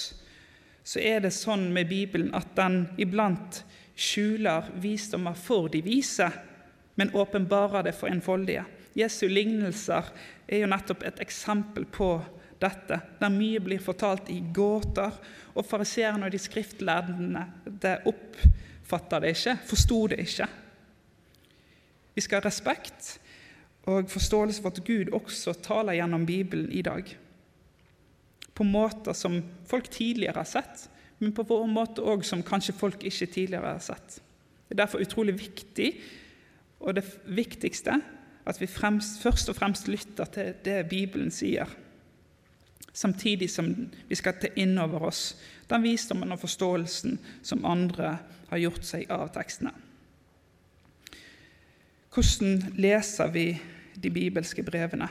så 0.84 1.00
er 1.00 1.22
det 1.24 1.32
sånn 1.36 1.70
med 1.72 1.88
Bibelen 1.88 2.34
at 2.36 2.54
den 2.56 2.82
iblant 3.00 3.62
skjuler 3.98 4.68
visdommer 4.80 5.36
for 5.36 5.68
de 5.72 5.80
vise, 5.84 6.28
men 7.00 7.12
åpenbarer 7.16 7.86
det 7.86 7.94
for 7.96 8.12
enfoldige. 8.12 8.64
Jesu 8.96 9.26
lignelser 9.28 10.08
er 10.48 10.62
jo 10.62 10.68
nettopp 10.70 11.04
et 11.06 11.20
eksempel 11.24 11.86
på 11.92 12.10
dette, 12.60 12.98
der 13.20 13.32
mye 13.32 13.60
blir 13.62 13.82
fortalt 13.82 14.30
i 14.32 14.40
gåter, 14.54 15.14
og 15.54 15.66
fariseerne 15.66 16.26
og 16.26 16.34
de 16.34 16.40
skriftlærde 16.40 17.94
oppfatter 18.08 19.24
det 19.24 19.32
ikke, 19.36 19.56
forsto 19.68 20.00
det 20.12 20.20
ikke. 20.24 20.48
Vi 22.16 22.24
skal 22.24 22.40
ha 22.40 22.48
respekt 22.48 23.16
og 23.88 24.10
forståelse 24.12 24.62
for 24.62 24.74
at 24.74 24.84
Gud 24.84 25.12
også 25.16 25.54
taler 25.64 25.96
gjennom 25.96 26.26
Bibelen 26.28 26.70
i 26.72 26.82
dag. 26.84 27.08
På 28.54 28.66
måter 28.66 29.16
som 29.16 29.40
folk 29.66 29.88
tidligere 29.90 30.42
har 30.42 30.48
sett, 30.48 30.88
men 31.18 31.32
på 31.34 31.46
vår 31.48 31.66
måte 31.70 32.04
òg 32.04 32.24
som 32.26 32.44
kanskje 32.46 32.76
folk 32.76 33.02
ikke 33.06 33.30
tidligere 33.32 33.74
har 33.78 33.82
sett. 33.82 34.20
Det 34.68 34.76
er 34.76 34.84
derfor 34.84 35.02
utrolig 35.02 35.38
viktig, 35.38 35.92
og 36.80 36.94
det 36.94 37.04
viktigste, 37.24 37.96
at 38.48 38.60
vi 38.60 38.68
fremst, 38.70 39.22
først 39.22 39.48
og 39.48 39.56
fremst 39.56 39.88
lytter 39.88 40.28
til 40.32 40.54
det 40.64 40.82
Bibelen 40.90 41.30
sier, 41.34 41.68
samtidig 42.92 43.50
som 43.50 43.70
vi 44.08 44.18
skal 44.18 44.38
ta 44.40 44.50
inn 44.58 44.78
over 44.82 45.08
oss 45.10 45.36
den 45.70 45.84
visdommen 45.84 46.32
og 46.34 46.40
forståelsen 46.42 47.18
som 47.46 47.66
andre 47.68 48.16
har 48.50 48.62
gjort 48.62 48.86
seg 48.86 49.10
av 49.12 49.28
tekstene. 49.34 49.72
Hvordan 52.14 52.72
leser 52.80 53.28
vi 53.30 53.50
de 54.02 54.10
bibelske 54.12 54.62
brevene? 54.66 55.08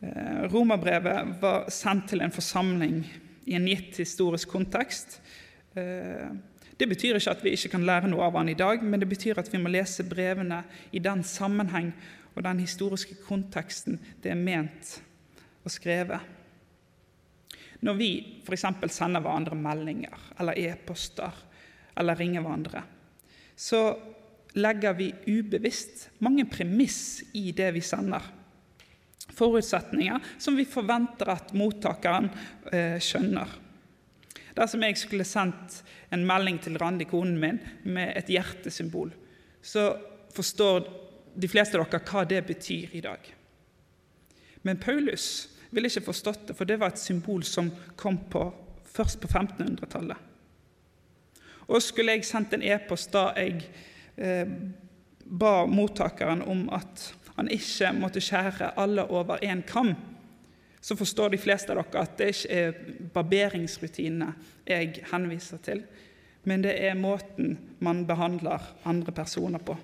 Eh, 0.00 0.42
romerbrevet 0.52 1.36
var 1.40 1.70
sendt 1.72 2.10
til 2.12 2.24
en 2.24 2.34
forsamling 2.34 3.04
i 3.46 3.56
en 3.56 3.68
gitt 3.68 4.00
historisk 4.02 4.50
kontekst. 4.52 5.20
Eh, 5.76 6.28
det 6.76 6.88
betyr 6.90 7.18
ikke 7.18 7.34
at 7.36 7.44
vi 7.44 7.54
ikke 7.54 7.70
kan 7.76 7.86
lære 7.86 8.10
noe 8.10 8.26
av 8.26 8.36
han 8.38 8.50
i 8.50 8.58
dag, 8.58 8.82
men 8.82 9.00
det 9.00 9.08
betyr 9.08 9.38
at 9.38 9.50
vi 9.52 9.60
må 9.62 9.70
lese 9.70 10.06
brevene 10.08 10.64
i 10.92 11.02
den 11.02 11.22
sammenheng 11.22 11.92
og 12.34 12.42
den 12.42 12.62
historiske 12.64 13.16
konteksten 13.26 14.00
det 14.22 14.32
er 14.32 14.40
ment 14.40 14.96
å 15.64 15.70
skrive. 15.70 16.18
Når 17.84 17.98
vi 17.98 18.10
f.eks. 18.42 18.66
sender 18.90 19.22
hverandre 19.22 19.56
meldinger 19.58 20.32
eller 20.40 20.58
e-poster 20.58 21.44
eller 22.00 22.18
ringer 22.18 22.42
hverandre, 22.42 22.82
så 23.54 23.84
legger 24.54 24.94
vi 24.94 25.10
ubevisst 25.26 26.08
mange 26.22 26.46
premiss 26.46 27.22
i 27.32 27.50
det 27.52 27.72
vi 27.74 27.82
sender. 27.82 28.22
Forutsetninger 29.34 30.20
som 30.38 30.56
vi 30.56 30.66
forventer 30.68 31.32
at 31.32 31.54
mottakeren 31.56 32.28
eh, 32.72 33.00
skjønner. 33.02 33.60
Dersom 34.54 34.84
jeg 34.86 34.98
skulle 35.00 35.26
sendt 35.26 35.80
en 36.14 36.26
melding 36.26 36.60
til 36.62 36.78
Randi, 36.78 37.08
konen 37.10 37.40
min, 37.42 37.58
med 37.90 38.12
et 38.14 38.30
hjertesymbol, 38.30 39.10
så 39.62 39.88
forstår 40.34 40.86
de 41.34 41.50
fleste 41.50 41.78
av 41.80 41.88
dere 41.90 42.04
hva 42.06 42.22
det 42.28 42.44
betyr 42.46 42.94
i 42.94 43.02
dag. 43.02 43.18
Men 44.62 44.78
Paulus 44.78 45.48
ville 45.74 45.90
ikke 45.90 46.06
forstått 46.06 46.46
det, 46.48 46.56
for 46.56 46.70
det 46.70 46.78
var 46.78 46.94
et 46.94 47.02
symbol 47.02 47.42
som 47.42 47.72
kom 47.98 48.20
på, 48.30 48.46
først 48.86 49.18
på 49.20 49.28
1500-tallet. 49.32 50.30
Og 51.66 51.82
skulle 51.82 52.14
jeg 52.14 52.26
sendt 52.28 52.54
en 52.54 52.62
e-post 52.62 53.10
da 53.14 53.32
jeg 53.34 53.64
ba 54.16 55.52
mottakeren 55.66 56.42
om 56.42 56.66
at 56.72 57.14
han 57.36 57.48
ikke 57.50 57.92
måtte 57.98 58.22
skjære 58.22 58.74
alle 58.78 59.06
over 59.10 59.42
én 59.42 59.62
kam, 59.66 59.94
så 60.80 60.96
forstår 60.96 61.32
de 61.32 61.40
fleste 61.40 61.72
av 61.72 61.80
dere 61.80 62.02
at 62.04 62.18
det 62.20 62.28
ikke 62.34 62.58
er 62.60 62.74
barberingsrutinene 63.14 64.34
jeg 64.68 65.00
henviser 65.10 65.62
til, 65.64 65.80
men 66.44 66.62
det 66.62 66.74
er 66.76 66.98
måten 66.98 67.56
man 67.80 68.04
behandler 68.06 68.62
andre 68.84 69.12
personer 69.16 69.58
på. 69.64 69.76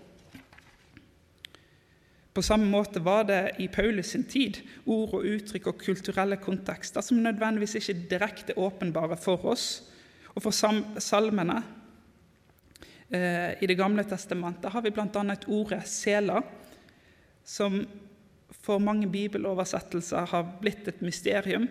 På 2.31 2.43
samme 2.43 2.69
måte 2.71 3.01
var 3.03 3.25
det 3.27 3.41
i 3.59 3.67
Paulus 3.69 4.13
sin 4.13 4.25
tid 4.25 4.61
ord 4.87 5.17
og 5.19 5.25
uttrykk 5.27 5.67
og 5.73 5.81
kulturelle 5.81 6.39
kontekster 6.39 7.03
som 7.03 7.19
nødvendigvis 7.25 7.75
ikke 7.81 7.97
direkte 8.13 8.59
åpenbare 8.59 9.17
for 9.19 9.43
oss. 9.51 9.83
Og 10.37 10.45
for 10.45 10.55
salmene 10.55 11.57
eh, 11.59 11.80
i 13.11 13.67
Det 13.67 13.75
gamle 13.75 14.05
testamentet 14.07 14.71
har 14.71 14.83
vi 14.83 14.93
bl.a. 14.95 15.37
ordet 15.51 15.83
'sela', 15.87 16.43
som 17.45 17.81
for 18.63 18.79
mange 18.79 19.09
bibeloversettelser 19.11 20.29
har 20.31 20.51
blitt 20.61 20.89
et 20.89 21.01
mysterium. 21.03 21.67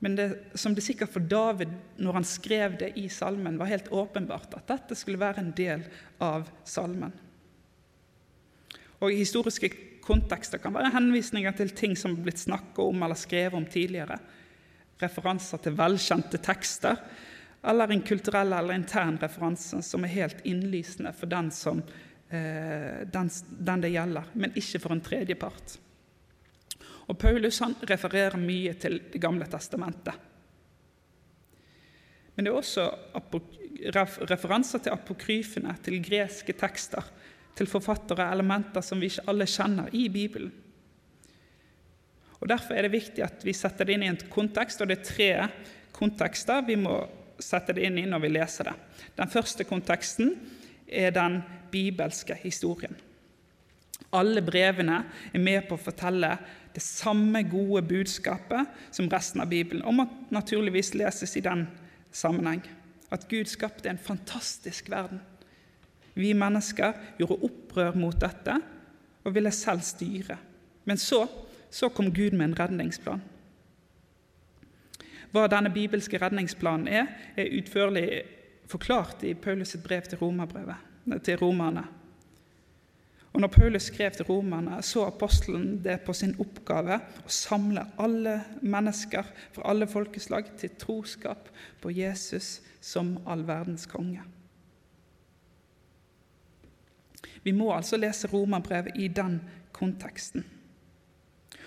Men 0.00 0.16
det, 0.16 0.28
som 0.54 0.74
det 0.74 0.84
sikkert 0.84 1.12
for 1.12 1.20
David, 1.20 1.72
når 2.00 2.20
han 2.20 2.24
skrev 2.24 2.78
det 2.80 2.94
i 2.96 3.08
salmen, 3.12 3.58
var 3.60 3.68
helt 3.68 3.90
åpenbart 3.92 4.54
at 4.56 4.68
dette 4.70 4.96
skulle 4.96 5.20
være 5.20 5.42
en 5.42 5.52
del 5.56 5.84
av 6.24 6.48
salmen. 6.64 7.12
Og 9.00 9.12
historiske 9.12 9.68
kontekster 10.04 10.60
kan 10.60 10.74
være 10.74 10.92
henvisninger 10.94 11.52
til 11.56 11.72
ting 11.76 11.96
som 11.96 12.16
har 12.16 12.24
blitt 12.24 12.40
snakket 12.40 12.80
om 12.80 13.04
eller 13.04 13.18
skrevet 13.18 13.58
om 13.58 13.66
tidligere. 13.68 14.16
Referanser 15.00 15.60
til 15.64 15.76
velkjente 15.76 16.40
tekster, 16.44 16.96
eller 17.62 17.92
en 17.92 18.02
kulturell 18.02 18.52
eller 18.52 18.74
intern 18.74 19.18
referanse 19.20 19.82
som 19.84 20.04
er 20.04 20.14
helt 20.14 20.46
innlysende 20.48 21.12
for 21.12 21.28
den 21.30 21.50
som 21.54 21.82
Eh, 22.30 23.06
den, 23.06 23.30
den, 23.48 23.80
det 23.80 23.88
gjelder, 23.88 24.28
men 24.38 24.52
ikke 24.54 24.78
for 24.78 24.94
en 24.94 25.02
tredjepart. 25.02 25.72
Og 27.10 27.16
Paulus 27.18 27.58
han 27.58 27.74
refererer 27.90 28.38
mye 28.38 28.76
til 28.78 29.00
Det 29.10 29.18
gamle 29.18 29.48
testamentet. 29.50 30.14
Men 32.36 32.46
det 32.46 32.52
er 32.52 32.60
også 32.60 32.84
referanser 34.30 34.84
til 34.84 34.94
apokryfene, 34.94 35.74
til 35.82 35.98
greske 36.06 36.54
tekster, 36.54 37.02
til 37.58 37.66
forfattere 37.66 38.28
og 38.28 38.38
elementer 38.38 38.84
som 38.86 39.02
vi 39.02 39.10
ikke 39.10 39.26
alle 39.26 39.50
kjenner 39.50 39.90
i 39.90 40.06
Bibelen. 40.08 40.52
Og 42.38 42.48
Derfor 42.48 42.78
er 42.78 42.86
det 42.86 42.94
viktig 42.94 43.26
at 43.26 43.42
vi 43.44 43.52
setter 43.52 43.84
det 43.84 43.98
inn 43.98 44.06
i 44.06 44.12
en 44.14 44.22
kontekst, 44.30 44.80
og 44.80 44.88
det 44.88 45.00
er 45.00 45.08
tre 45.10 45.32
kontekster 45.98 46.62
vi 46.62 46.78
må 46.78 46.94
sette 47.44 47.74
det 47.76 47.86
inn 47.86 47.98
i 48.00 48.08
når 48.08 48.24
vi 48.24 48.32
leser 48.32 48.70
det. 48.70 48.74
Den 49.18 49.30
første 49.30 49.66
konteksten 49.68 50.34
er 50.86 51.14
den 51.14 51.40
bibelske 51.72 52.36
historien. 52.42 52.96
Alle 54.16 54.42
brevene 54.42 55.04
er 55.30 55.42
med 55.42 55.68
på 55.68 55.76
å 55.76 55.82
fortelle 55.82 56.32
det 56.74 56.82
samme 56.82 57.42
gode 57.50 57.82
budskapet 57.86 58.94
som 58.94 59.08
resten 59.10 59.42
av 59.42 59.50
Bibelen, 59.50 59.84
og 59.86 59.94
må 59.94 60.06
naturligvis 60.34 60.94
leses 60.98 61.36
i 61.38 61.44
den 61.44 61.66
sammenheng. 62.10 62.62
At 63.10 63.28
Gud 63.30 63.50
skapte 63.50 63.90
en 63.90 63.98
fantastisk 63.98 64.90
verden. 64.90 65.20
Vi 66.14 66.32
mennesker 66.34 66.94
gjorde 67.18 67.40
opprør 67.46 67.98
mot 67.98 68.18
dette 68.18 68.56
og 69.24 69.34
ville 69.34 69.52
selv 69.54 69.84
styre. 69.86 70.38
Men 70.84 70.98
så, 70.98 71.24
så 71.70 71.90
kom 71.94 72.10
Gud 72.14 72.34
med 72.34 72.50
en 72.50 72.58
redningsplan. 72.58 73.22
Hva 75.30 75.46
denne 75.46 75.70
bibelske 75.70 76.18
redningsplanen 76.18 76.88
er, 76.88 77.06
er 77.36 77.54
utførlig 77.58 78.06
forklart 78.70 79.22
i 79.26 79.34
Paulus' 79.34 79.78
brev 79.82 80.02
til 80.02 80.18
til 81.24 81.36
romerne. 81.36 81.84
Og 83.32 83.40
når 83.40 83.48
Paulus 83.48 83.82
skrev 83.82 84.10
til 84.10 84.26
romerne, 84.26 84.82
så 84.82 85.04
apostelen 85.06 85.84
det 85.84 86.00
på 86.06 86.12
sin 86.12 86.34
oppgave 86.42 86.98
å 86.98 87.30
samle 87.30 87.84
alle 87.98 88.40
mennesker 88.62 89.28
fra 89.54 89.70
alle 89.70 89.86
folkeslag 89.86 90.50
til 90.58 90.74
troskap 90.78 91.48
på 91.80 91.94
Jesus 91.94 92.58
som 92.80 93.18
all 93.26 93.46
verdens 93.46 93.86
konge. 93.86 94.24
Vi 97.42 97.52
må 97.56 97.70
altså 97.72 97.96
lese 97.96 98.28
romerbrevet 98.28 98.98
i 98.98 99.08
den 99.08 99.40
konteksten. 99.72 100.44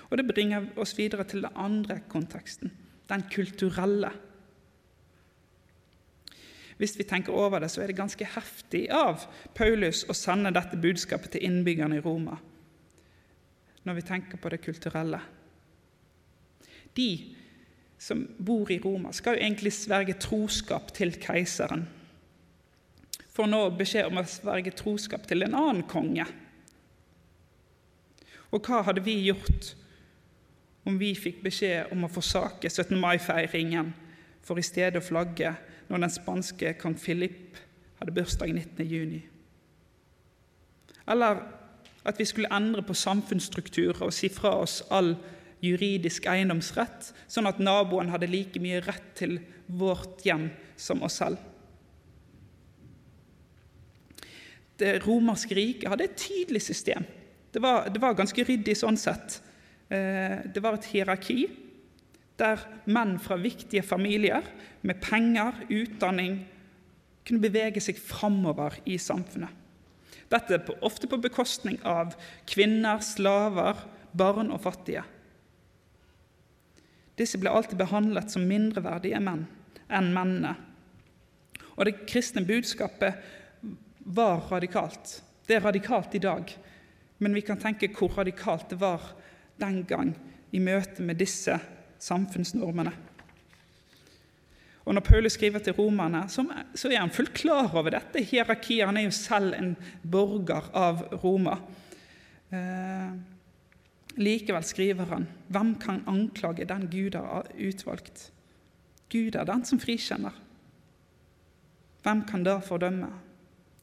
Og 0.10 0.18
Det 0.18 0.28
bringer 0.28 0.68
oss 0.78 0.98
videre 0.98 1.24
til 1.24 1.42
den 1.42 1.56
andre 1.56 2.02
konteksten, 2.10 2.72
den 3.10 3.26
kulturelle. 3.32 4.12
Hvis 6.78 6.98
vi 6.98 7.06
tenker 7.08 7.36
over 7.38 7.62
det, 7.62 7.70
så 7.72 7.84
er 7.84 7.92
det 7.92 8.00
ganske 8.00 8.28
heftig 8.36 8.88
av 8.92 9.28
Paulus 9.56 10.04
å 10.10 10.16
sende 10.18 10.52
dette 10.56 10.80
budskapet 10.80 11.36
til 11.36 11.46
innbyggerne 11.48 12.00
i 12.00 12.04
Roma, 12.04 12.40
når 13.84 14.00
vi 14.00 14.06
tenker 14.08 14.42
på 14.42 14.52
det 14.52 14.62
kulturelle. 14.64 15.22
De 16.98 17.10
som 18.04 18.26
bor 18.38 18.72
i 18.72 18.80
Roma, 18.84 19.14
skal 19.16 19.38
jo 19.38 19.46
egentlig 19.46 19.72
sverge 19.76 20.18
troskap 20.20 20.92
til 20.96 21.14
keiseren. 21.24 21.86
Får 23.34 23.48
nå 23.48 23.62
beskjed 23.80 24.10
om 24.10 24.20
å 24.20 24.26
sverge 24.28 24.74
troskap 24.76 25.24
til 25.30 25.46
en 25.46 25.56
annen 25.56 25.86
konge. 25.90 26.26
Og 28.52 28.60
hva 28.68 28.84
hadde 28.86 29.06
vi 29.06 29.16
gjort 29.30 29.72
om 30.84 30.98
vi 31.00 31.14
fikk 31.16 31.44
beskjed 31.44 31.92
om 31.96 32.04
å 32.06 32.12
forsake 32.12 32.70
17. 32.70 32.98
mai-feiringen 33.00 33.94
for 34.44 34.60
i 34.60 34.66
stedet 34.66 35.00
å 35.00 35.06
flagge 35.06 35.54
når 35.90 36.04
den 36.04 36.14
spanske 36.14 36.74
kong 36.80 36.98
Philip 37.00 37.60
hadde 38.00 38.16
bursdag 38.16 38.52
19.6? 38.52 39.22
Eller 41.14 41.40
at 42.04 42.20
vi 42.20 42.28
skulle 42.28 42.52
endre 42.52 42.84
på 42.84 42.96
samfunnsstrukturer 42.96 44.04
og 44.04 44.14
si 44.16 44.30
fra 44.32 44.58
oss 44.64 44.82
all 44.92 45.14
juridisk 45.64 46.28
eiendomsrett, 46.28 47.14
sånn 47.32 47.48
at 47.48 47.62
naboen 47.64 48.12
hadde 48.12 48.28
like 48.28 48.60
mye 48.60 48.82
rett 48.84 49.14
til 49.16 49.38
vårt 49.72 50.26
hjem 50.28 50.50
som 50.76 51.04
oss 51.08 51.22
selv. 51.22 51.40
Det 54.80 54.98
romerske 55.06 55.56
riket 55.56 55.88
hadde 55.94 56.10
et 56.10 56.20
tydelig 56.20 56.66
system. 56.66 57.06
Det 57.54 57.62
var, 57.64 57.88
det 57.88 58.02
var 58.02 58.18
ganske 58.18 58.44
ryddig 58.44 58.76
sånn 58.76 58.98
sett. 59.00 59.38
Eh, 59.94 60.40
det 60.50 60.64
var 60.64 60.80
et 60.80 60.90
hierarki 60.90 61.44
der 62.40 62.62
menn 62.90 63.20
fra 63.22 63.38
viktige 63.38 63.84
familier 63.86 64.46
med 64.82 64.98
penger, 65.04 65.60
utdanning, 65.70 66.40
kunne 67.24 67.44
bevege 67.44 67.82
seg 67.84 68.00
framover 68.02 68.80
i 68.90 68.98
samfunnet. 68.98 69.52
Dette 70.34 70.58
ofte 70.82 71.08
på 71.08 71.20
bekostning 71.22 71.78
av 71.86 72.16
kvinner, 72.50 73.04
slaver, 73.06 73.78
barn 74.18 74.50
og 74.54 74.64
fattige. 74.66 75.04
Disse 77.20 77.38
ble 77.38 77.54
alltid 77.54 77.78
behandlet 77.78 78.34
som 78.34 78.48
mindreverdige 78.50 79.22
menn 79.22 79.46
enn 79.94 80.10
mennene. 80.16 80.56
Og 81.78 81.86
det 81.86 82.00
kristne 82.10 82.42
budskapet 82.46 83.22
var 84.04 84.42
radikalt. 84.50 85.20
Det 85.46 85.60
er 85.60 85.68
radikalt 85.68 86.16
i 86.18 86.24
dag, 86.24 86.50
men 87.22 87.38
vi 87.38 87.46
kan 87.46 87.62
tenke 87.62 87.92
hvor 87.94 88.18
radikalt 88.18 88.74
det 88.74 88.82
var 88.82 89.06
den 89.64 89.82
gang 89.88 90.14
i 90.54 90.62
møte 90.62 91.02
med 91.02 91.20
disse 91.22 91.58
samfunnsnormene. 92.04 92.94
Og 94.84 94.94
Når 94.94 95.02
Paulus 95.08 95.38
skriver 95.38 95.60
til 95.64 95.74
romerne, 95.78 96.26
så 96.28 96.90
er 96.92 97.00
han 97.00 97.14
fullt 97.14 97.34
klar 97.34 97.72
over 97.72 97.96
dette 97.96 98.24
hierarkiet. 98.24 98.86
Han 98.86 98.98
er 99.00 99.08
jo 99.08 99.16
selv 99.16 99.56
en 99.56 99.76
borger 100.04 100.68
av 100.76 101.06
Roma. 101.24 101.56
Eh, 102.52 103.14
Likevel 104.20 104.66
skriver 104.68 105.08
han, 105.10 105.28
hvem 105.48 105.76
kan 105.82 106.04
anklage 106.08 106.68
den 106.70 106.90
Gud 106.92 107.16
har 107.16 107.48
utvalgt? 107.56 108.32
Gud 109.10 109.36
er 109.36 109.48
den 109.48 109.64
som 109.66 109.80
frikjenner. 109.82 110.36
Hvem 112.04 112.26
kan 112.28 112.44
da 112.44 112.60
fordømme? 112.60 113.10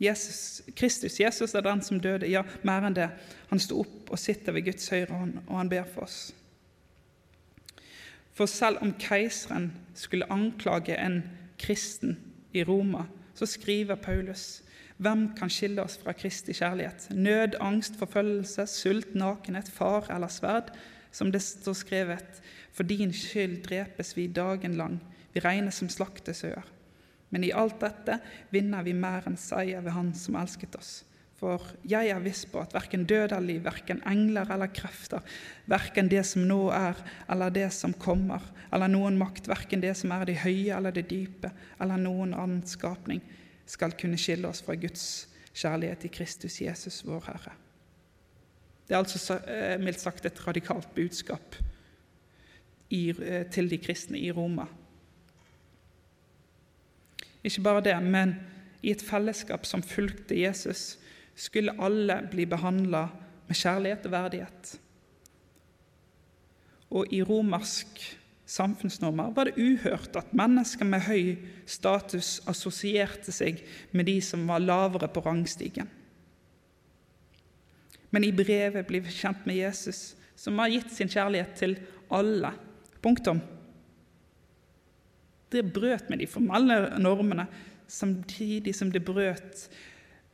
Jesus, 0.00 0.62
Kristus, 0.76 1.20
Jesus 1.20 1.54
er 1.54 1.60
den 1.60 1.82
som 1.82 2.00
døde. 2.00 2.28
Ja, 2.30 2.42
mer 2.64 2.86
enn 2.88 2.96
det. 2.96 3.10
Han 3.50 3.60
sto 3.60 3.82
opp 3.82 4.08
og 4.10 4.18
sitter 4.18 4.56
ved 4.56 4.64
Guds 4.70 4.88
høyre 4.88 5.12
hånd, 5.12 5.36
og 5.46 5.58
han 5.58 5.68
ber 5.68 5.84
for 5.84 6.06
oss. 6.06 6.20
For 8.32 8.48
selv 8.48 8.80
om 8.80 8.94
keiseren 8.96 9.70
skulle 9.94 10.30
anklage 10.32 10.96
en 10.96 11.22
kristen 11.60 12.16
i 12.56 12.64
Roma, 12.64 13.04
så 13.36 13.46
skriver 13.46 14.00
Paulus 14.00 14.62
hvem 15.00 15.30
kan 15.32 15.48
skille 15.48 15.80
oss 15.80 15.96
fra 15.96 16.12
Kristi 16.12 16.52
kjærlighet? 16.52 17.06
Nød, 17.16 17.56
angst, 17.64 17.96
forfølgelse, 17.96 18.66
sult, 18.68 19.14
nakenhet, 19.16 19.70
far 19.72 20.10
eller 20.12 20.28
sverd, 20.28 20.74
som 21.12 21.30
det 21.32 21.40
står 21.42 21.78
skrevet. 21.78 22.42
For 22.76 22.84
din 22.84 23.12
skyld 23.12 23.62
drepes 23.64 24.12
vi 24.16 24.26
dagen 24.26 24.76
lang, 24.76 24.98
vi 25.32 25.40
regnes 25.40 25.80
som 25.80 25.88
slaktesauer. 25.88 26.68
Men 27.30 27.46
i 27.46 27.52
alt 27.54 27.78
dette 27.82 28.18
vinner 28.50 28.82
vi 28.86 28.94
mer 28.96 29.26
enn 29.28 29.38
seier 29.38 29.82
ved 29.84 29.94
Han 29.94 30.10
som 30.18 30.38
elsket 30.40 30.76
oss. 30.78 30.92
For 31.40 31.62
jeg 31.88 32.10
er 32.12 32.20
viss 32.20 32.42
på 32.50 32.60
at 32.60 32.74
verken 32.76 33.06
død 33.08 33.32
eller 33.32 33.46
liv, 33.46 33.62
verken 33.64 34.02
engler 34.08 34.50
eller 34.52 34.68
krefter, 34.76 35.24
verken 35.70 36.10
det 36.12 36.20
som 36.28 36.44
nå 36.44 36.66
er 36.76 36.98
eller 37.32 37.54
det 37.54 37.70
som 37.72 37.94
kommer, 37.96 38.44
eller 38.68 38.92
noen 38.92 39.16
makt, 39.18 39.48
verken 39.48 39.80
det 39.80 39.94
som 39.96 40.12
er 40.12 40.26
det 40.28 40.42
høye 40.42 40.76
eller 40.76 40.92
det 40.92 41.06
dype, 41.08 41.48
eller 41.80 42.02
noen 42.02 42.36
annen 42.36 42.60
skapning, 42.68 43.22
skal 43.64 43.96
kunne 43.96 44.20
skille 44.20 44.50
oss 44.50 44.60
fra 44.66 44.76
Guds 44.76 45.06
kjærlighet 45.54 46.04
i 46.04 46.12
Kristus 46.12 46.60
Jesus, 46.60 47.00
vår 47.06 47.24
Herre. 47.30 47.56
Det 48.84 48.96
er 48.96 49.00
altså 49.00 49.38
eh, 49.46 49.78
mildt 49.80 50.02
sagt 50.02 50.26
et 50.26 50.44
radikalt 50.44 50.90
budskap 50.96 51.56
eh, 52.90 53.46
til 53.54 53.70
de 53.70 53.78
kristne 53.80 54.18
i 54.18 54.32
Roma. 54.34 54.66
Ikke 57.44 57.64
bare 57.64 57.84
det, 57.84 57.96
men 58.02 58.34
i 58.82 58.92
et 58.92 59.04
fellesskap 59.04 59.66
som 59.68 59.84
fulgte 59.84 60.38
Jesus, 60.38 60.98
skulle 61.36 61.76
alle 61.80 62.20
bli 62.30 62.46
behandla 62.48 63.06
med 63.48 63.56
kjærlighet 63.56 64.06
og 64.06 64.12
verdighet. 64.12 64.72
Og 66.90 67.12
i 67.14 67.22
romersk 67.22 68.02
samfunnsnormer 68.50 69.30
var 69.34 69.46
det 69.46 69.62
uhørt 69.62 70.16
at 70.18 70.32
mennesker 70.34 70.88
med 70.88 71.04
høy 71.06 71.36
status 71.70 72.40
assosierte 72.50 73.32
seg 73.32 73.62
med 73.94 74.08
de 74.10 74.18
som 74.24 74.42
var 74.48 74.62
lavere 74.64 75.08
på 75.12 75.22
rangstigen. 75.24 75.88
Men 78.10 78.26
i 78.26 78.32
brevet 78.34 78.86
blir 78.88 79.04
vi 79.06 79.14
kjent 79.14 79.46
med 79.46 79.60
Jesus, 79.60 80.16
som 80.34 80.58
har 80.58 80.72
gitt 80.72 80.90
sin 80.94 81.10
kjærlighet 81.10 81.54
til 81.58 81.76
alle. 82.10 82.50
Punktum. 83.00 83.38
Det 85.50 85.64
brøt 85.74 86.10
med 86.10 86.22
de 86.22 86.28
formelle 86.30 86.78
normene, 87.02 87.46
samtidig 87.90 88.74
som 88.76 88.92
det 88.92 89.02
brøt 89.04 89.66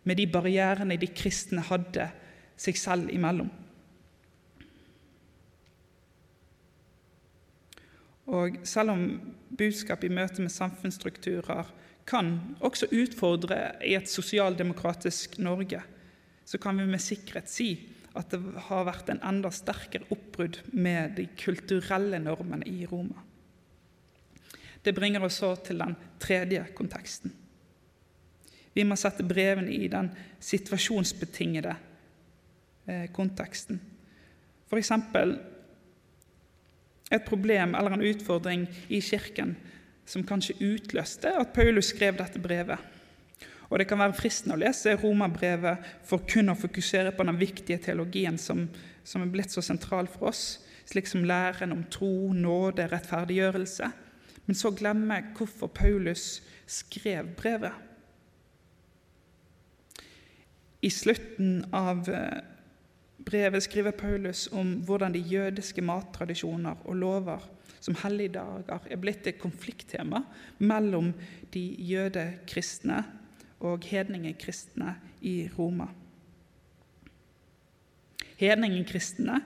med 0.05 0.21
de 0.21 0.27
barrierene 0.29 0.99
de 1.01 1.09
kristne 1.09 1.65
hadde 1.67 2.11
seg 2.61 2.79
selv 2.79 3.13
imellom. 3.13 3.49
Og 8.27 8.59
selv 8.67 8.93
om 8.93 9.03
budskap 9.57 10.05
i 10.05 10.11
møte 10.13 10.43
med 10.43 10.53
samfunnsstrukturer 10.53 11.69
kan 12.07 12.33
også 12.65 12.89
utfordre 12.95 13.59
i 13.87 13.95
et 13.99 14.11
sosialdemokratisk 14.11 15.39
Norge, 15.43 15.83
så 16.47 16.59
kan 16.63 16.79
vi 16.79 16.87
med 16.87 17.03
sikkerhet 17.03 17.51
si 17.51 17.71
at 18.17 18.31
det 18.33 18.41
har 18.69 18.87
vært 18.89 19.11
en 19.13 19.23
enda 19.27 19.51
sterkere 19.53 20.07
oppbrudd 20.15 20.61
med 20.73 21.17
de 21.19 21.27
kulturelle 21.39 22.21
normene 22.23 22.67
i 22.71 22.87
Roma. 22.89 23.26
Det 24.87 24.95
bringer 24.95 25.25
oss 25.27 25.41
så 25.43 25.51
til 25.67 25.83
den 25.83 25.97
tredje 26.23 26.63
konteksten. 26.79 27.33
Vi 28.77 28.85
må 28.87 28.95
sette 29.01 29.25
brevene 29.27 29.73
i 29.73 29.89
den 29.91 30.13
situasjonsbetingede 30.39 31.73
eh, 32.87 33.07
konteksten. 33.17 33.81
Eksempel 34.77 35.33
et 37.11 37.25
problem 37.25 37.75
eller 37.75 37.97
en 37.97 38.05
utfordring 38.05 38.67
i 38.93 39.01
Kirken 39.01 39.57
som 40.07 40.27
kanskje 40.27 40.59
utløste 40.63 41.33
at 41.35 41.55
Paulus 41.57 41.91
skrev 41.95 42.19
dette 42.21 42.43
brevet. 42.43 42.79
Og 43.71 43.79
Det 43.79 43.89
kan 43.89 43.99
være 43.99 44.15
fristende 44.15 44.55
å 44.55 44.63
lese 44.63 44.95
romerbrevet 45.01 45.87
for 46.07 46.23
kun 46.29 46.53
å 46.53 46.59
fokusere 46.59 47.11
på 47.17 47.27
den 47.27 47.39
viktige 47.41 47.83
teologien 47.83 48.39
som, 48.39 48.69
som 49.03 49.25
er 49.25 49.33
blitt 49.33 49.51
så 49.51 49.65
sentral 49.65 50.07
for 50.07 50.31
oss, 50.31 50.61
slik 50.87 51.09
som 51.11 51.25
læren 51.27 51.75
om 51.75 51.83
tro, 51.91 52.31
nåde, 52.33 52.87
rettferdiggjørelse, 52.93 53.91
men 54.47 54.59
så 54.59 54.71
glemme 54.75 55.19
hvorfor 55.37 55.71
Paulus 55.75 56.43
skrev 56.67 57.29
brevet. 57.39 57.75
I 60.83 60.91
slutten 60.91 61.65
av 61.75 62.07
eh, 62.11 62.43
brevet 63.27 63.65
skriver 63.65 63.97
Paulus 63.97 64.47
om 64.55 64.77
hvordan 64.87 65.15
de 65.17 65.23
jødiske 65.25 65.83
mattradisjoner 65.83 66.85
og 66.87 66.99
lover 67.01 67.47
som 67.81 67.97
helligdager 68.03 68.87
er 68.91 69.01
blitt 69.01 69.27
et 69.27 69.41
konflikttema 69.41 70.23
mellom 70.59 71.13
de 71.55 71.65
jødekristne 71.91 73.03
og 73.67 73.87
hedningekristne 73.89 74.95
i 75.27 75.37
Roma. 75.57 75.89
Hedningekristne 78.37 79.41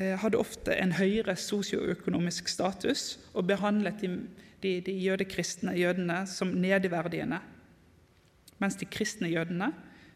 hadde 0.00 0.40
ofte 0.40 0.72
en 0.72 0.94
høyere 0.96 1.34
sosioøkonomisk 1.36 2.48
status 2.48 3.18
og 3.34 3.44
behandlet 3.50 4.00
de, 4.00 4.08
de, 4.62 4.70
de 4.80 4.94
jødekristne 5.04 5.74
jødene 5.76 6.22
som 6.26 6.54
nedverdigende, 6.56 7.42
mens 8.62 8.78
de 8.80 8.88
kristne 8.88 9.28
jødene 9.28 9.72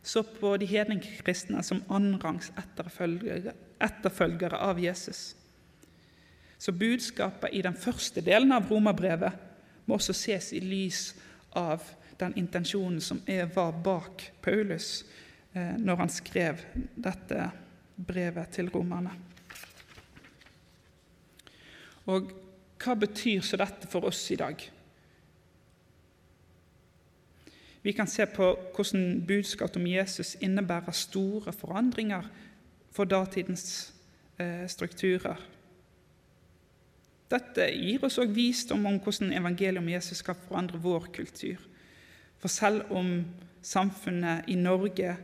så 0.07 0.23
på 0.23 0.55
de 0.57 0.67
hedningkristne 0.71 1.63
som 1.67 1.83
annenrangs 1.91 2.53
etterfølgere, 2.55 3.53
etterfølgere 3.83 4.61
av 4.63 4.79
Jesus. 4.79 5.35
Så 6.59 6.73
budskapet 6.73 7.51
i 7.53 7.63
den 7.63 7.75
første 7.75 8.23
delen 8.25 8.55
av 8.55 8.71
romerbrevet 8.71 9.35
må 9.87 9.99
også 9.99 10.15
ses 10.17 10.53
i 10.55 10.63
lys 10.63 11.11
av 11.59 11.83
den 12.21 12.37
intensjonen 12.39 13.01
som 13.03 13.21
var 13.55 13.75
bak 13.85 14.31
Paulus 14.43 15.05
eh, 15.53 15.75
når 15.77 16.05
han 16.05 16.13
skrev 16.13 16.63
dette 16.95 17.51
brevet 17.97 18.55
til 18.55 18.71
romerne. 18.71 19.13
Og 22.07 22.31
hva 22.83 22.95
betyr 22.99 23.43
så 23.43 23.59
dette 23.59 23.89
for 23.91 24.07
oss 24.07 24.23
i 24.31 24.39
dag? 24.39 24.61
Vi 27.87 27.93
kan 27.95 28.09
se 28.11 28.27
på 28.27 28.49
hvordan 28.75 29.21
budskapet 29.27 29.79
om 29.79 29.87
Jesus 29.87 30.35
innebærer 30.43 30.95
store 30.95 31.53
forandringer 31.55 32.27
for 32.91 33.07
datidens 33.07 33.93
eh, 34.43 34.67
strukturer. 34.67 35.39
Dette 37.31 37.69
gir 37.75 38.03
oss 38.07 38.19
òg 38.23 38.35
visdom 38.35 38.87
om 38.87 38.99
hvordan 39.03 39.33
evangeliet 39.35 39.83
om 39.83 39.89
Jesus 39.91 40.23
skal 40.23 40.39
forandre 40.49 40.83
vår 40.83 41.09
kultur. 41.15 41.63
For 42.39 42.51
selv 42.51 42.91
om 42.91 43.25
samfunnet 43.63 44.47
i 44.51 44.59
Norge 44.59 45.17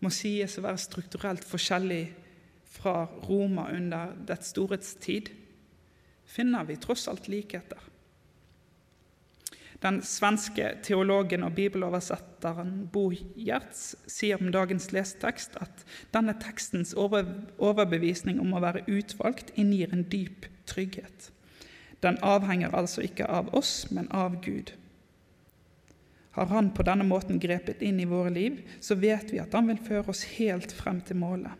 må 0.00 0.12
sies 0.12 0.58
å 0.58 0.64
være 0.66 0.80
strukturelt 0.80 1.44
forskjellig 1.48 2.02
fra 2.74 3.06
Roma 3.28 3.70
under 3.72 4.12
dets 4.28 4.52
storhetstid, 4.52 5.30
finner 6.26 6.64
vi 6.64 6.76
tross 6.80 7.08
alt 7.08 7.28
likheter. 7.28 7.80
Den 9.84 9.98
svenske 10.06 10.70
teologen 10.86 11.42
og 11.44 11.58
bibeloversetteren 11.58 12.86
Bo 12.92 13.10
Gjertz 13.12 13.82
sier 14.08 14.40
om 14.40 14.48
dagens 14.54 14.88
lesetekst 14.96 15.58
at 15.60 15.82
denne 16.14 16.32
tekstens 16.40 16.94
overbevisning 16.96 18.40
om 18.40 18.54
å 18.56 18.62
være 18.64 18.86
utvalgt 18.88 19.52
inngir 19.60 19.92
en 19.92 20.06
dyp 20.08 20.48
trygghet. 20.70 21.28
Den 22.00 22.16
avhenger 22.24 22.72
altså 22.72 23.04
ikke 23.04 23.28
av 23.28 23.52
oss, 23.56 23.90
men 23.90 24.08
av 24.12 24.40
Gud. 24.44 24.72
Har 26.34 26.48
Han 26.50 26.72
på 26.74 26.82
denne 26.82 27.04
måten 27.04 27.38
grepet 27.40 27.82
inn 27.84 28.00
i 28.00 28.08
våre 28.08 28.32
liv, 28.32 28.58
så 28.80 28.96
vet 28.96 29.30
vi 29.32 29.38
at 29.38 29.52
Han 29.52 29.68
vil 29.68 29.84
føre 29.84 30.10
oss 30.10 30.24
helt 30.38 30.72
frem 30.72 31.00
til 31.04 31.20
målet. 31.20 31.52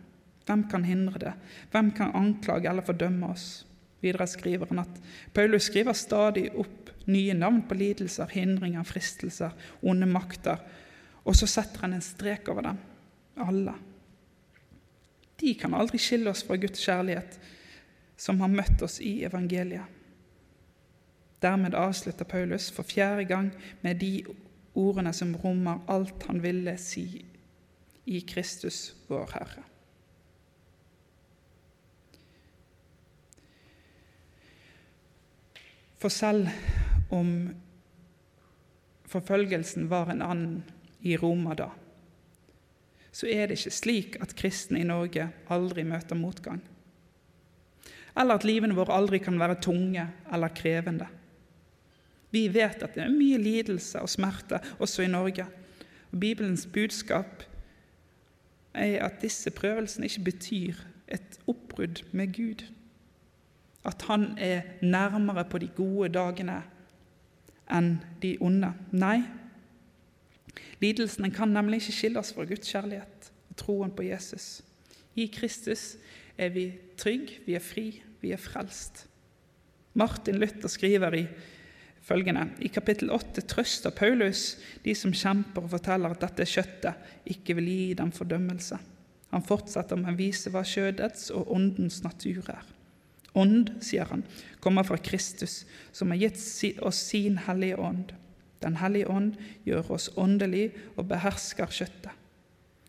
Hvem 0.49 0.65
kan 0.69 0.85
hindre 0.85 1.21
det? 1.21 1.35
Hvem 1.73 1.93
kan 1.97 2.17
anklage 2.17 2.69
eller 2.69 2.85
fordømme 2.85 3.31
oss? 3.33 3.65
Videre 4.05 4.27
skriver 4.29 4.71
han 4.71 4.85
at 4.85 5.01
Paulus 5.35 5.71
skriver 5.71 5.97
stadig 5.97 6.51
opp 6.53 6.93
nye 7.11 7.35
navn 7.37 7.63
på 7.69 7.77
lidelser, 7.77 8.31
hindringer, 8.33 8.85
fristelser, 8.89 9.53
onde 9.83 10.09
makter, 10.09 10.61
og 11.25 11.37
så 11.37 11.49
setter 11.49 11.85
han 11.85 11.97
en 11.97 12.05
strek 12.05 12.49
over 12.53 12.69
dem. 12.69 12.79
Alle. 13.45 13.75
De 15.41 15.55
kan 15.59 15.75
aldri 15.75 15.99
skille 15.99 16.31
oss 16.31 16.45
fra 16.47 16.57
Guds 16.61 16.81
kjærlighet, 16.85 17.39
som 18.17 18.41
har 18.41 18.53
møtt 18.53 18.85
oss 18.85 19.01
i 19.03 19.25
evangeliet. 19.27 19.89
Dermed 21.43 21.75
avslutter 21.77 22.25
Paulus 22.25 22.71
for 22.73 22.87
fjerde 22.89 23.27
gang 23.29 23.51
med 23.83 24.01
de 24.01 24.23
ordene 24.75 25.13
som 25.13 25.35
rommer 25.37 25.83
alt 25.93 26.25
han 26.29 26.41
ville 26.43 26.77
si 26.81 27.25
i 28.07 28.21
Kristus, 28.29 28.95
vår 29.09 29.33
Herre. 29.35 29.65
For 36.05 36.13
selv 36.13 36.51
om 37.17 37.29
forfølgelsen 39.09 39.87
var 39.89 40.11
en 40.13 40.21
annen 40.21 40.59
i 41.01 41.15
Roma 41.17 41.55
da, 41.57 41.71
så 43.09 43.31
er 43.33 43.49
det 43.49 43.57
ikke 43.57 43.73
slik 43.73 44.19
at 44.21 44.35
kristne 44.37 44.83
i 44.83 44.85
Norge 44.85 45.31
aldri 45.55 45.87
møter 45.89 46.21
motgang. 46.21 46.61
Eller 48.21 48.37
at 48.37 48.45
livene 48.45 48.77
våre 48.77 48.93
aldri 48.93 49.23
kan 49.25 49.41
være 49.41 49.57
tunge 49.65 50.05
eller 50.29 50.53
krevende. 50.53 51.09
Vi 52.37 52.51
vet 52.53 52.85
at 52.85 52.99
det 52.99 53.07
er 53.07 53.17
mye 53.17 53.41
lidelse 53.41 54.05
og 54.05 54.13
smerte 54.13 54.61
også 54.77 55.07
i 55.07 55.11
Norge. 55.15 55.49
Og 56.13 56.21
Bibelens 56.21 56.67
budskap 56.69 57.49
er 58.77 59.01
at 59.09 59.23
disse 59.25 59.49
prøvelsene 59.57 60.13
ikke 60.13 60.29
betyr 60.29 60.87
et 61.09 61.41
oppbrudd 61.49 62.05
med 62.13 62.37
Gud. 62.37 62.69
At 63.85 64.03
han 64.09 64.33
er 64.39 64.63
nærmere 64.81 65.45
på 65.45 65.61
de 65.61 65.69
gode 65.77 66.09
dagene 66.15 66.63
enn 67.73 67.97
de 68.23 68.35
onde. 68.45 68.71
Nei, 68.93 69.19
lidelsen 70.83 71.31
kan 71.33 71.53
nemlig 71.53 71.83
ikke 71.83 71.97
skille 71.99 72.21
oss 72.21 72.33
fra 72.37 72.47
Guds 72.49 72.69
kjærlighet 72.69 73.31
og 73.51 73.59
troen 73.61 73.93
på 73.95 74.07
Jesus. 74.07 74.63
I 75.17 75.29
Kristus 75.33 75.95
er 76.37 76.53
vi 76.55 76.69
trygge, 76.99 77.41
vi 77.47 77.57
er 77.57 77.65
fri, 77.65 77.89
vi 78.21 78.33
er 78.35 78.41
frelst. 78.41 79.07
Martin 79.95 80.41
Luther 80.41 80.69
skriver 80.69 81.15
i 81.15 81.27
følgende 82.05 82.49
I 82.67 82.69
kapittel 82.69 83.13
8 83.15 83.45
trøster 83.49 83.95
Paulus 83.95 84.57
de 84.85 84.95
som 84.99 85.15
kjemper 85.15 85.65
og 85.65 85.71
forteller 85.77 86.13
at 86.13 86.25
dette 86.25 86.49
kjøttet 86.51 87.31
ikke 87.37 87.57
vil 87.61 87.71
gi 87.71 87.95
dem 88.01 88.13
fordømmelse. 88.13 88.79
Han 89.31 89.43
fortsetter 89.43 89.99
med 89.99 90.13
å 90.13 90.19
vise 90.19 90.51
hva 90.53 90.65
kjødets 90.67 91.31
og 91.35 91.49
åndens 91.55 92.03
natur 92.05 92.43
er. 92.53 92.74
Ånd, 93.35 93.73
sier 93.83 94.07
han, 94.11 94.23
kommer 94.63 94.87
fra 94.87 94.99
Kristus, 95.03 95.65
som 95.93 96.13
har 96.13 96.21
gitt 96.23 96.83
oss 96.87 97.01
sin 97.11 97.39
hellige 97.47 97.77
ånd. 97.83 98.13
Den 98.63 98.79
hellige 98.81 99.11
ånd 99.11 99.35
gjør 99.67 99.91
oss 99.97 100.09
åndelig 100.17 100.71
og 100.95 101.09
behersker 101.11 101.73
kjøttet. 101.75 102.13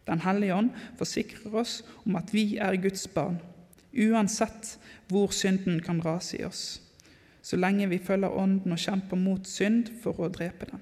Den 0.05 0.21
hellige 0.21 0.53
ånd 0.53 0.69
forsikrer 0.99 1.57
oss 1.63 1.79
om 2.05 2.15
at 2.19 2.29
vi 2.33 2.59
er 2.61 2.77
Guds 2.77 3.07
barn, 3.09 3.39
uansett 3.95 4.75
hvor 5.09 5.33
synden 5.33 5.81
kan 5.81 6.03
rase 6.05 6.37
i 6.37 6.45
oss, 6.45 6.77
så 7.41 7.57
lenge 7.57 7.89
vi 7.89 8.01
følger 8.01 8.33
Ånden 8.37 8.73
og 8.73 8.81
kjemper 8.81 9.17
mot 9.17 9.49
synd 9.49 9.89
for 10.01 10.17
å 10.21 10.29
drepe 10.33 10.69
den. 10.69 10.81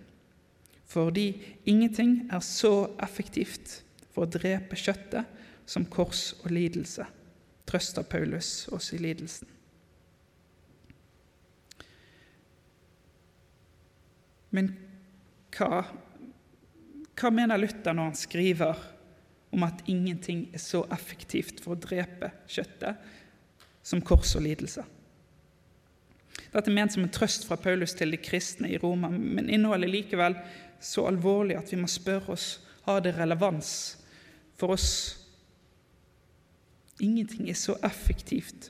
Fordi 0.88 1.28
ingenting 1.66 2.30
er 2.32 2.44
så 2.44 2.92
effektivt 3.04 3.80
for 4.14 4.26
å 4.26 4.32
drepe 4.32 4.78
kjøttet 4.80 5.28
som 5.66 5.88
kors 5.88 6.34
og 6.44 6.52
lidelse 6.52 7.08
trøster 7.70 8.06
Paulus 8.08 8.68
oss 8.74 8.92
i 8.94 9.00
lidelsen. 9.02 9.50
Men 14.54 14.70
hva, 15.56 15.84
hva 17.18 17.32
mener 17.34 17.62
Luther 17.62 17.96
når 17.96 18.12
han 18.12 18.20
skriver 18.20 18.82
om 19.54 19.66
at 19.66 19.82
ingenting 19.90 20.48
er 20.54 20.62
så 20.62 20.84
effektivt 20.94 21.62
for 21.64 21.74
å 21.74 21.82
drepe 21.82 22.30
kjøttet 22.50 23.02
som 23.86 24.04
kors 24.06 24.36
og 24.38 24.46
lidelse? 24.46 24.86
Dette 26.54 26.70
er 26.70 26.76
ment 26.76 26.94
som 26.94 27.02
en 27.02 27.14
trøst 27.14 27.48
fra 27.48 27.58
Paulus 27.58 27.96
til 27.98 28.14
de 28.14 28.20
kristne 28.22 28.70
i 28.70 28.78
Roma, 28.82 29.10
men 29.10 29.50
innholdet 29.50 29.88
er 29.88 29.96
likevel 29.96 30.38
så 30.84 31.08
alvorlig 31.10 31.58
at 31.58 31.72
vi 31.74 31.80
må 31.82 31.90
spørre 31.90 32.36
oss 32.36 32.48
har 32.86 33.02
det 33.02 33.16
relevans 33.18 33.72
for 34.60 34.76
oss 34.76 34.90
Ingenting 37.02 37.50
er 37.50 37.58
så 37.58 37.76
effektivt 37.86 38.70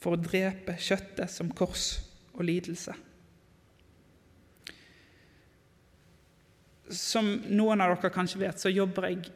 for 0.00 0.14
å 0.14 0.20
drepe 0.20 0.76
kjøttet 0.76 1.32
som 1.32 1.52
kors 1.56 1.86
og 2.34 2.44
lidelse. 2.44 2.92
Som 6.92 7.30
noen 7.48 7.80
av 7.80 7.94
dere 7.94 8.12
kanskje 8.12 8.42
vet, 8.42 8.60
så 8.60 8.72
jobber 8.72 9.08
jeg 9.08 9.32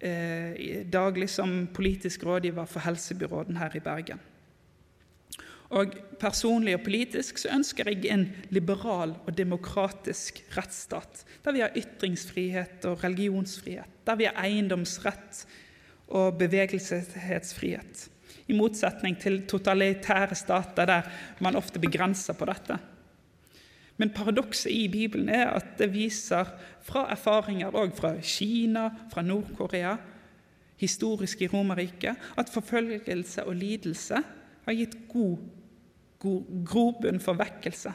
eh, 0.00 0.86
daglig 0.88 1.28
som 1.28 1.66
politisk 1.74 2.24
rådgiver 2.24 2.68
for 2.70 2.86
helsebyråden 2.86 3.60
her 3.60 3.76
i 3.76 3.84
Bergen. 3.84 4.22
Og 5.70 5.92
Personlig 6.18 6.74
og 6.74 6.82
politisk 6.82 7.38
så 7.38 7.52
ønsker 7.54 7.92
jeg 7.92 8.08
en 8.10 8.24
liberal 8.50 9.14
og 9.22 9.36
demokratisk 9.38 10.42
rettsstat, 10.56 11.22
der 11.44 11.54
vi 11.54 11.62
har 11.62 11.76
ytringsfrihet 11.78 12.88
og 12.90 13.04
religionsfrihet, 13.04 14.00
der 14.04 14.18
vi 14.18 14.26
har 14.26 14.40
eiendomsrett 14.42 15.44
og 16.10 16.38
bevegelsesfrihet. 16.38 18.08
I 18.50 18.56
motsetning 18.56 19.18
til 19.20 19.44
totalitære 19.46 20.34
stater 20.34 20.88
der 20.88 21.10
man 21.40 21.56
ofte 21.56 21.78
begrenser 21.78 22.34
på 22.34 22.48
dette. 22.50 22.78
Men 24.00 24.14
paradokset 24.16 24.72
i 24.72 24.88
Bibelen 24.88 25.28
er 25.28 25.50
at 25.58 25.74
det 25.78 25.90
viser 25.92 26.48
fra 26.86 27.04
erfaringer 27.12 27.74
òg 27.76 27.92
fra 27.98 28.14
Kina, 28.24 28.88
fra 29.12 29.22
Nord-Korea, 29.22 29.96
historisk 30.80 31.42
i 31.44 31.48
Romerriket, 31.52 32.16
at 32.40 32.48
forfølgelse 32.48 33.44
og 33.44 33.58
lidelse 33.60 34.22
har 34.64 34.78
gitt 34.78 34.96
god, 35.12 35.36
god 36.18 36.64
grobunn 36.64 37.20
for 37.20 37.36
vekkelse. 37.36 37.92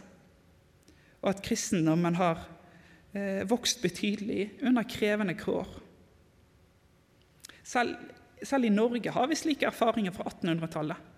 Og 1.23 1.31
at 1.31 1.41
kristendommen 1.41 2.19
har 2.21 2.45
eh, 3.17 3.41
vokst 3.49 3.81
betydelig 3.81 4.51
under 4.61 4.85
krevende 4.85 5.33
kår. 5.39 5.81
Selv, 7.65 7.95
selv, 8.43 8.67
i 8.67 8.73
Norge 8.73 9.11
har 9.11 9.29
vi 9.29 9.37
slike 9.39 9.67
erfaringer 9.69 10.13
fra 10.13 10.27
1800-tallet. 10.29 11.13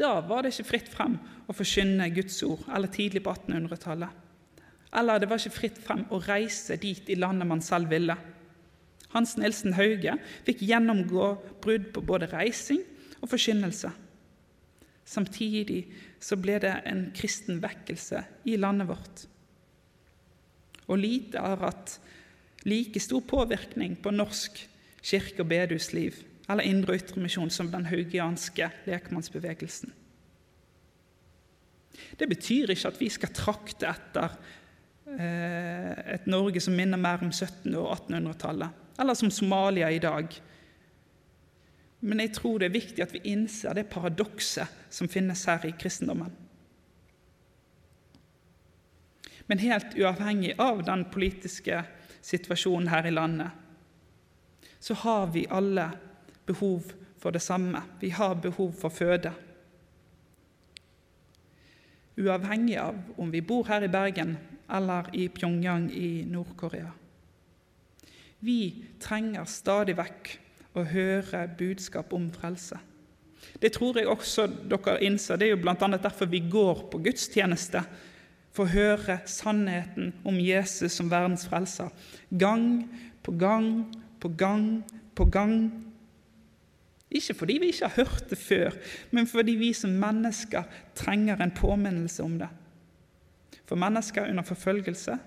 Da 0.00 0.12
var 0.24 0.44
det 0.44 0.52
ikke 0.54 0.70
fritt 0.70 0.90
frem 0.92 1.16
å 1.48 1.56
forkynne 1.56 2.08
Guds 2.14 2.38
ord, 2.46 2.62
eller 2.72 2.92
tidlig 2.92 3.22
på 3.24 3.32
1800-tallet. 3.32 4.20
Eller 4.96 5.20
det 5.22 5.28
var 5.30 5.40
ikke 5.40 5.56
fritt 5.56 5.80
frem 5.80 6.04
å 6.10 6.20
reise 6.24 6.76
dit 6.80 7.08
i 7.12 7.18
landet 7.18 7.48
man 7.48 7.62
selv 7.64 7.92
ville. 7.92 8.16
Hans 9.14 9.36
Nilsen 9.38 9.74
Hauge 9.74 10.16
fikk 10.46 10.62
gjennomgå 10.66 11.32
brudd 11.62 11.90
på 11.94 12.02
både 12.06 12.30
reising 12.30 12.82
og 13.20 13.30
forkynnelse. 13.32 13.90
Samtidig 15.10 15.82
så 16.22 16.38
ble 16.38 16.58
det 16.62 16.74
en 16.86 17.08
kristen 17.16 17.58
vekkelse 17.62 18.22
i 18.50 18.56
landet 18.60 18.90
vårt. 18.90 19.24
Og 20.90 21.00
lite 21.00 21.42
har 21.42 21.62
hatt 21.64 21.96
like 22.68 23.00
stor 23.02 23.22
påvirkning 23.26 23.96
på 24.02 24.12
norsk 24.14 24.60
kirke- 25.02 25.42
og 25.42 25.48
bedehusliv 25.48 26.24
eller 26.50 26.66
indre 26.66 26.96
og 26.96 27.02
ytre 27.02 27.50
som 27.50 27.70
den 27.70 27.86
haugianske 27.86 28.70
lekmannsbevegelsen. 28.86 29.92
Det 32.18 32.28
betyr 32.28 32.72
ikke 32.72 32.88
at 32.88 33.00
vi 33.00 33.08
skal 33.12 33.32
trakte 33.34 33.86
etter 33.86 34.34
eh, 35.18 36.14
et 36.16 36.26
Norge 36.26 36.62
som 36.62 36.74
minner 36.74 36.98
mer 36.98 37.22
om 37.22 37.30
1700- 37.30 37.76
og 37.76 37.92
1800-tallet, 37.96 38.68
eller 38.98 39.14
som 39.14 39.30
Somalia 39.30 39.90
i 39.90 40.02
dag. 40.02 40.34
Men 42.00 42.20
jeg 42.20 42.32
tror 42.34 42.58
det 42.58 42.70
er 42.70 42.78
viktig 42.78 43.04
at 43.04 43.14
vi 43.14 43.24
innser 43.32 43.76
det 43.76 43.90
paradokset 43.92 44.68
som 44.90 45.08
finnes 45.08 45.44
her 45.46 45.66
i 45.68 45.74
kristendommen. 45.76 46.32
Men 49.50 49.58
helt 49.58 49.96
uavhengig 49.98 50.54
av 50.62 50.84
den 50.86 51.04
politiske 51.10 51.82
situasjonen 52.22 52.88
her 52.92 53.08
i 53.08 53.14
landet, 53.14 53.50
så 54.80 54.94
har 54.94 55.26
vi 55.34 55.46
alle 55.50 55.90
behov 56.46 56.92
for 57.20 57.30
det 57.30 57.42
samme. 57.42 57.82
Vi 58.00 58.08
har 58.08 58.34
behov 58.34 58.72
for 58.72 58.88
føde. 58.88 59.32
Uavhengig 62.20 62.76
av 62.80 62.96
om 63.18 63.30
vi 63.32 63.40
bor 63.40 63.68
her 63.68 63.84
i 63.84 63.92
Bergen 63.92 64.36
eller 64.70 65.08
i 65.12 65.28
Pyongyang 65.28 65.90
i 65.92 66.24
Nord-Korea. 66.28 66.90
Vi 68.40 68.60
trenger 69.00 69.44
stadig 69.44 69.96
vekk 69.98 70.30
å 70.76 70.84
høre 70.88 71.44
budskap 71.58 72.12
om 72.16 72.30
frelse. 72.32 72.78
Det 73.60 73.72
tror 73.72 73.98
jeg 73.98 74.08
også 74.08 74.46
dere 74.68 75.00
innser. 75.04 75.36
Det 75.36 75.48
er 75.48 75.56
jo 75.56 75.62
bl.a. 75.62 75.74
derfor 75.96 76.28
vi 76.30 76.42
går 76.48 76.86
på 76.92 77.00
gudstjeneste. 77.04 77.82
For 78.50 78.66
å 78.66 78.72
høre 78.72 79.20
sannheten 79.30 80.12
om 80.26 80.38
Jesus 80.40 80.96
som 80.96 81.10
verdens 81.10 81.46
frelser. 81.48 81.92
Gang 82.30 82.88
på 83.22 83.36
gang 83.38 83.84
på 84.20 84.32
gang 84.38 84.82
på 85.16 85.24
gang 85.24 85.56
ikke 87.10 87.34
fordi 87.34 87.58
vi 87.58 87.72
ikke 87.72 87.88
har 87.88 88.04
hørt 88.04 88.30
det 88.30 88.38
før, 88.38 88.76
men 89.10 89.26
fordi 89.26 89.56
vi 89.58 89.72
som 89.74 89.90
mennesker 89.90 90.62
trenger 90.94 91.42
en 91.42 91.50
påminnelse 91.50 92.22
om 92.22 92.38
det. 92.38 92.48
For 93.66 93.78
mennesker 93.78 94.28
under 94.30 94.46
forfølgelse 94.46 95.18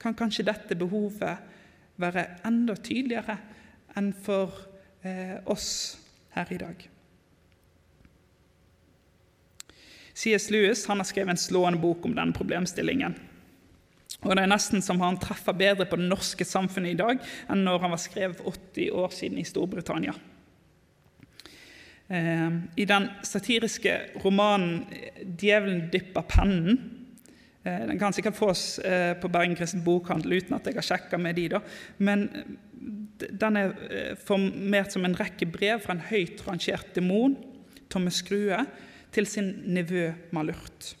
kan 0.00 0.14
kanskje 0.18 0.46
dette 0.46 0.74
behovet 0.78 1.38
være 1.98 2.26
enda 2.46 2.74
tydeligere 2.74 3.38
enn 3.98 4.12
for 4.14 4.54
eh, 5.06 5.38
oss 5.46 5.98
her 6.34 6.52
i 6.54 6.58
dag. 6.60 6.84
C.S. 10.18 10.50
Lewis 10.50 10.84
har 10.86 11.02
skrevet 11.06 11.30
en 11.30 11.38
slående 11.40 11.78
bok 11.78 12.06
om 12.06 12.14
denne 12.14 12.34
problemstillingen. 12.34 13.14
Og 14.26 14.34
Det 14.34 14.42
er 14.42 14.50
nesten 14.50 14.82
som 14.82 14.98
han 15.00 15.18
treffer 15.22 15.54
bedre 15.54 15.86
på 15.86 15.98
det 15.98 16.08
norske 16.10 16.44
samfunnet 16.46 16.96
i 16.96 16.98
dag 16.98 17.20
enn 17.50 17.62
når 17.66 17.84
han 17.84 17.94
var 17.94 18.02
skrevet 18.02 18.42
80 18.42 18.90
år 18.98 19.14
siden 19.14 19.38
i 19.38 19.46
Storbritannia. 19.46 20.14
Eh, 22.08 22.50
I 22.76 22.84
den 22.88 23.10
satiriske 23.22 23.94
romanen 24.24 24.86
'Djevelen 25.22 25.90
dypper 25.92 26.24
pennen' 26.24 26.78
eh, 27.64 27.86
Den 27.86 27.98
kan 27.98 28.12
sikkert 28.12 28.36
fås 28.36 28.78
eh, 28.78 29.14
på 29.14 29.28
Bergen 29.28 29.56
kristen 29.56 29.84
bokhandel 29.84 30.32
uten 30.32 30.56
at 30.56 30.66
jeg 30.66 30.74
har 30.74 30.88
sjekka 30.88 31.18
med 31.18 31.36
de 31.36 31.48
da. 31.48 31.60
Men 31.98 32.28
den 33.18 33.56
er 33.56 33.72
formert 34.24 34.92
som 34.92 35.04
en 35.04 35.16
rekke 35.18 35.46
brev 35.46 35.80
fra 35.80 35.92
en 35.92 36.06
høyt 36.10 36.42
rangert 36.46 36.94
demon, 36.94 37.36
Thomas 37.90 38.14
Skrue, 38.14 38.66
til 39.12 39.26
sin 39.26 39.62
nevø 39.66 40.12
Malurt. 40.32 40.94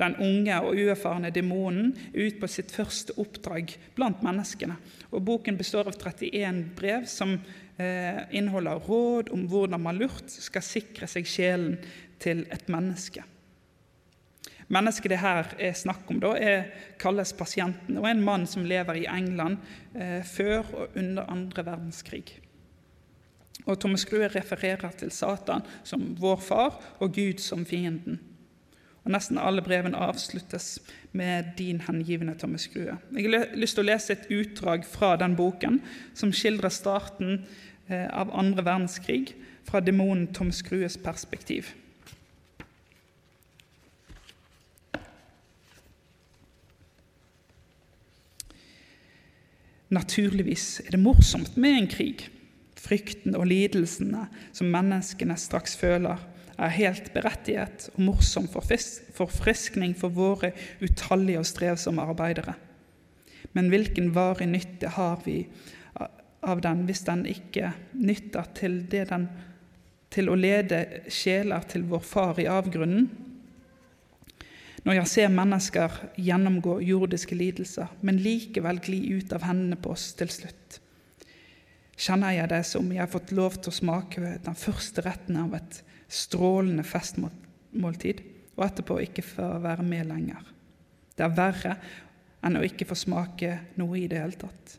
Den 0.00 0.16
unge 0.16 0.60
og 0.64 0.78
uerfarne 0.80 1.32
demonen 1.34 1.92
ute 2.14 2.38
på 2.40 2.48
sitt 2.48 2.72
første 2.72 3.12
oppdrag 3.20 3.74
blant 3.96 4.22
menneskene. 4.24 4.76
og 5.10 5.22
Boken 5.22 5.58
består 5.58 5.90
av 5.90 5.98
31 5.98 6.64
brev 6.76 7.04
som 7.06 7.38
Eh, 7.80 8.22
inneholder 8.30 8.74
råd 8.74 9.30
om 9.32 9.46
hvordan 9.48 9.80
man 9.80 9.96
lurt 9.96 10.28
skal 10.28 10.64
sikre 10.64 11.06
seg 11.08 11.24
sjelen 11.24 11.78
til 12.20 12.42
et 12.52 12.66
menneske. 12.68 13.22
Mennesket 14.68 15.14
det 15.14 15.20
her 15.22 15.54
er 15.56 15.78
snakk 15.78 16.10
om, 16.12 16.18
da, 16.20 16.34
er, 16.36 16.66
kalles 17.00 17.32
pasienten 17.38 17.96
og 17.96 18.04
er 18.04 18.12
en 18.12 18.26
mann 18.26 18.44
som 18.50 18.66
lever 18.68 19.00
i 19.00 19.06
England 19.08 19.56
eh, 19.94 20.20
før 20.28 20.66
og 20.74 20.98
under 21.00 21.30
andre 21.32 21.64
verdenskrig. 21.70 22.26
Og 23.64 23.80
Thomas 23.80 24.04
Grue 24.04 24.28
refererer 24.28 24.92
til 25.00 25.14
Satan 25.14 25.64
som 25.80 26.04
vår 26.20 26.44
far 26.44 26.76
og 26.98 27.16
Gud 27.16 27.40
som 27.40 27.64
fienden. 27.64 28.20
Og 29.04 29.10
Nesten 29.10 29.38
alle 29.38 29.62
brevene 29.62 29.96
avsluttes 29.96 30.78
med 31.12 31.44
'din 31.58 31.80
hengivne 31.80 32.34
Thomas 32.38 32.68
Grue'. 32.68 32.98
Jeg 33.16 33.30
har 33.30 33.56
lyst 33.56 33.74
til 33.74 33.84
å 33.84 33.92
lese 33.92 34.12
et 34.12 34.30
utdrag 34.30 34.84
fra 34.84 35.16
den 35.16 35.36
boken 35.36 35.80
som 36.14 36.32
skildrer 36.32 36.68
starten 36.68 37.46
Eh, 37.90 38.06
av 38.20 38.30
andre 38.38 38.62
verdenskrig 38.62 39.32
fra 39.66 39.80
demonen 39.82 40.28
Tom 40.34 40.52
Skrues 40.54 40.94
perspektiv. 41.02 41.72
Naturligvis 49.90 50.80
er 50.86 50.94
det 50.94 51.02
morsomt 51.02 51.56
med 51.56 51.80
en 51.80 51.90
krig. 51.90 52.28
Frykten 52.78 53.34
og 53.34 53.48
lidelsene 53.50 54.28
som 54.54 54.70
menneskene 54.70 55.34
straks 55.36 55.74
føler, 55.76 56.22
er 56.60 56.74
helt 56.76 57.12
berettiget 57.14 57.88
og 57.94 58.02
morsom 58.04 58.48
forfriskning 58.50 59.94
for 59.96 60.12
våre 60.12 60.52
utallige 60.84 61.40
og 61.40 61.48
strevsomme 61.48 62.04
arbeidere. 62.04 62.54
Men 63.56 63.70
hvilken 63.72 64.12
varig 64.14 64.48
nytte 64.50 64.92
har 64.94 65.22
vi 65.24 65.42
av 66.40 66.60
den 66.64 66.84
hvis 66.88 67.02
den 67.08 67.24
ikke 67.28 67.72
nytter 68.00 68.52
til, 68.56 68.82
den, 68.88 69.26
til 70.12 70.30
å 70.30 70.38
lede 70.38 70.84
sjeler 71.12 71.66
til 71.68 71.84
vår 71.90 72.04
Far 72.06 72.40
i 72.40 72.48
avgrunnen. 72.50 73.10
Når 74.80 74.96
jeg 74.96 75.10
ser 75.12 75.32
mennesker 75.34 75.96
gjennomgå 76.16 76.78
jordiske 76.88 77.36
lidelser, 77.36 77.90
men 78.00 78.20
likevel 78.22 78.80
gli 78.80 79.02
ut 79.18 79.32
av 79.36 79.44
hendene 79.44 79.76
på 79.76 79.92
oss 79.92 80.14
til 80.16 80.32
slutt, 80.32 80.80
kjenner 82.00 82.34
jeg 82.34 82.50
det 82.52 82.62
som 82.68 82.88
jeg 82.92 83.02
har 83.02 83.12
fått 83.12 83.32
lov 83.36 83.58
til 83.60 83.72
å 83.72 83.76
smake 83.76 84.36
den 84.44 84.58
første 84.58 85.04
retten 85.04 85.38
av 85.42 85.56
et 85.58 85.80
strålende 86.10 86.84
festmåltid, 86.86 88.22
og 88.56 88.66
etterpå 88.66 88.98
ikke 89.04 89.24
få 89.24 89.50
være 89.62 89.84
med 89.86 90.08
lenger. 90.10 90.44
Det 91.16 91.26
er 91.26 91.36
verre 91.36 91.74
enn 92.44 92.56
å 92.56 92.64
ikke 92.64 92.88
få 92.88 92.96
smake 92.96 93.56
noe 93.80 93.98
i 94.00 94.06
det 94.10 94.20
hele 94.20 94.40
tatt. 94.40 94.76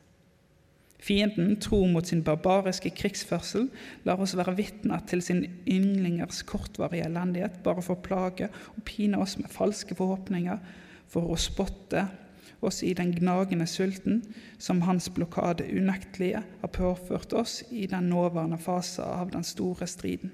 Fienden, 1.01 1.55
tro 1.57 1.79
mot 1.89 2.05
sin 2.05 2.21
barbariske 2.21 2.91
krigsførsel, 2.93 3.67
lar 4.05 4.21
oss 4.21 4.35
være 4.37 4.53
vitner 4.57 5.01
til 5.09 5.23
sin 5.25 5.41
ynglingers 5.65 6.43
kortvarige 6.45 7.07
elendighet, 7.07 7.57
bare 7.65 7.81
for 7.81 7.97
å 7.97 8.03
plage 8.05 8.51
og 8.75 8.83
pine 8.85 9.17
oss 9.21 9.33
med 9.41 9.49
falske 9.53 9.97
forhåpninger, 9.97 10.59
for 11.09 11.33
å 11.33 11.39
spotte 11.41 12.05
oss 12.61 12.83
i 12.83 12.93
den 12.97 13.11
gnagende 13.15 13.67
sulten 13.67 14.21
som 14.57 14.81
hans 14.85 15.09
blokade 15.13 15.65
unektelige 15.65 16.43
har 16.61 16.73
påført 16.73 17.33
oss 17.33 17.61
i 17.69 17.87
den 17.87 18.09
nåværende 18.09 18.57
fase 18.61 19.03
av 19.03 19.31
den 19.31 19.43
store 19.43 19.87
striden. 19.87 20.31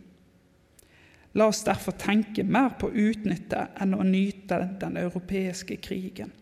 La 1.34 1.48
oss 1.48 1.64
derfor 1.64 1.96
tenke 1.98 2.44
mer 2.44 2.76
på 2.80 2.90
å 2.90 3.08
utnytte 3.12 3.68
enn 3.80 3.96
å 3.96 4.04
nyte 4.04 4.60
den 4.82 4.98
europeiske 4.98 5.78
krigen 5.84 6.34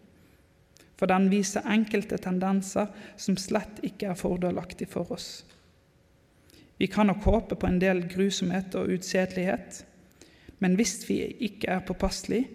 for 0.97 1.11
den 1.11 1.27
viser 1.31 1.65
enkelte 1.67 2.17
tendenser 2.21 2.91
som 3.19 3.37
slett 3.39 3.81
ikke 3.83 4.11
er 4.11 4.19
fordelaktig 4.19 4.87
for 4.91 5.11
oss. 5.15 5.43
Vi 6.77 6.87
kan 6.91 7.07
nok 7.07 7.23
håpe 7.23 7.55
på 7.59 7.67
en 7.67 7.79
del 7.79 8.03
grusomhet 8.11 8.75
og 8.75 8.91
utsedelighet, 8.97 9.83
men 10.59 10.75
hvis 10.79 10.97
vi 11.07 11.19
ikke 11.47 11.71
er 11.71 11.83
påpasselige, 11.87 12.47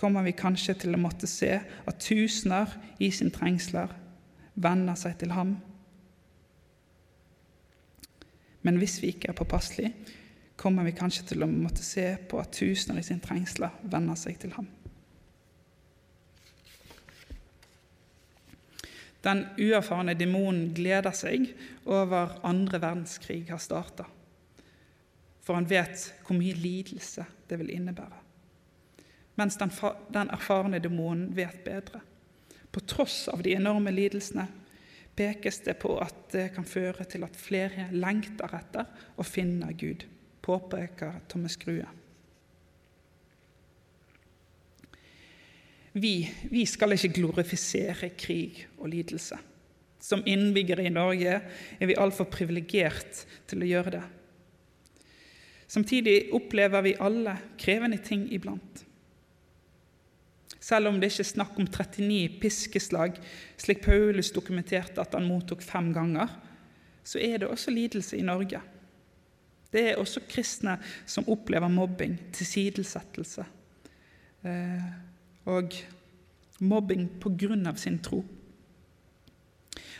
kommer 0.00 0.24
vi 0.24 0.32
kanskje 0.32 0.78
til 0.80 0.96
å 0.96 1.00
måtte 1.00 1.28
se 1.28 1.58
at 1.60 2.00
tusener 2.00 2.72
i 3.02 3.10
sin 3.12 3.32
trengsler 3.34 3.92
venner 4.56 4.96
seg 4.96 5.18
til 5.20 5.34
ham. 5.36 5.58
Men 8.64 8.80
hvis 8.80 8.98
vi 9.02 9.12
ikke 9.12 9.32
er 9.32 9.36
påpasselige, 9.36 9.92
kommer 10.60 10.84
vi 10.84 10.96
kanskje 10.96 11.26
til 11.30 11.44
å 11.44 11.48
måtte 11.48 11.84
se 11.84 12.04
på 12.28 12.40
at 12.40 12.52
tusener 12.56 13.00
i 13.00 13.04
sin 13.04 13.20
trengsler 13.24 13.76
venner 13.92 14.16
seg 14.20 14.40
til 14.40 14.52
ham. 14.56 14.68
Den 19.20 19.44
uerfarne 19.60 20.16
demonen 20.16 20.72
gleder 20.76 21.12
seg 21.16 21.50
over 21.84 22.38
andre 22.48 22.80
verdenskrig 22.80 23.42
har 23.52 23.60
starta, 23.60 24.08
for 25.44 25.60
han 25.60 25.68
vet 25.68 26.08
hvor 26.24 26.40
mye 26.40 26.56
lidelse 26.56 27.26
det 27.48 27.60
vil 27.60 27.72
innebære. 27.76 28.19
Mens 29.40 29.56
den, 29.56 29.72
den 30.12 30.30
erfarne 30.34 30.82
demonen 30.84 31.30
vet 31.36 31.62
bedre. 31.64 32.02
På 32.70 32.82
tross 32.84 33.24
av 33.32 33.42
de 33.42 33.54
enorme 33.56 33.92
lidelsene 33.94 34.44
pekes 35.16 35.62
det 35.64 35.78
på 35.82 35.94
at 36.00 36.28
det 36.32 36.50
kan 36.54 36.66
føre 36.68 37.04
til 37.08 37.24
at 37.26 37.36
flere 37.36 37.88
lengter 37.92 38.52
etter 38.56 39.08
å 39.16 39.26
finne 39.26 39.72
Gud, 39.80 40.04
påpeker 40.44 41.22
Thomas 41.28 41.56
Grue. 41.60 41.88
Vi, 45.92 46.14
vi 46.52 46.66
skal 46.70 46.94
ikke 46.94 47.16
glorifisere 47.16 48.12
krig 48.14 48.62
og 48.78 48.92
lidelse. 48.92 49.40
Som 50.00 50.22
innbyggere 50.24 50.86
i 50.86 50.92
Norge 50.92 51.40
er 51.80 51.90
vi 51.90 51.98
altfor 51.98 52.30
privilegert 52.30 53.24
til 53.50 53.64
å 53.64 53.70
gjøre 53.72 53.94
det. 53.96 54.04
Samtidig 55.70 56.30
opplever 56.34 56.86
vi 56.86 56.94
alle 57.02 57.34
krevende 57.58 57.98
ting 58.02 58.28
iblant. 58.32 58.86
Selv 60.60 60.90
om 60.90 60.98
det 61.00 61.08
ikke 61.08 61.24
er 61.24 61.30
snakk 61.30 61.56
om 61.56 61.66
39 61.66 62.40
piskeslag, 62.42 63.16
slik 63.60 63.80
Paulus 63.86 64.28
dokumenterte 64.34 65.00
at 65.00 65.16
han 65.16 65.28
mottok 65.28 65.64
fem 65.64 65.88
ganger, 65.96 66.28
så 67.04 67.18
er 67.18 67.40
det 67.40 67.48
også 67.48 67.72
lidelse 67.72 68.18
i 68.18 68.26
Norge. 68.26 68.60
Det 69.72 69.84
er 69.88 70.00
også 70.02 70.20
kristne 70.28 70.76
som 71.08 71.28
opplever 71.30 71.70
mobbing, 71.72 72.18
tilsidesettelse 72.34 73.46
eh, 74.44 74.90
og 75.48 75.72
mobbing 76.60 77.08
pga. 77.22 77.72
sin 77.76 77.98
tro. 77.98 78.24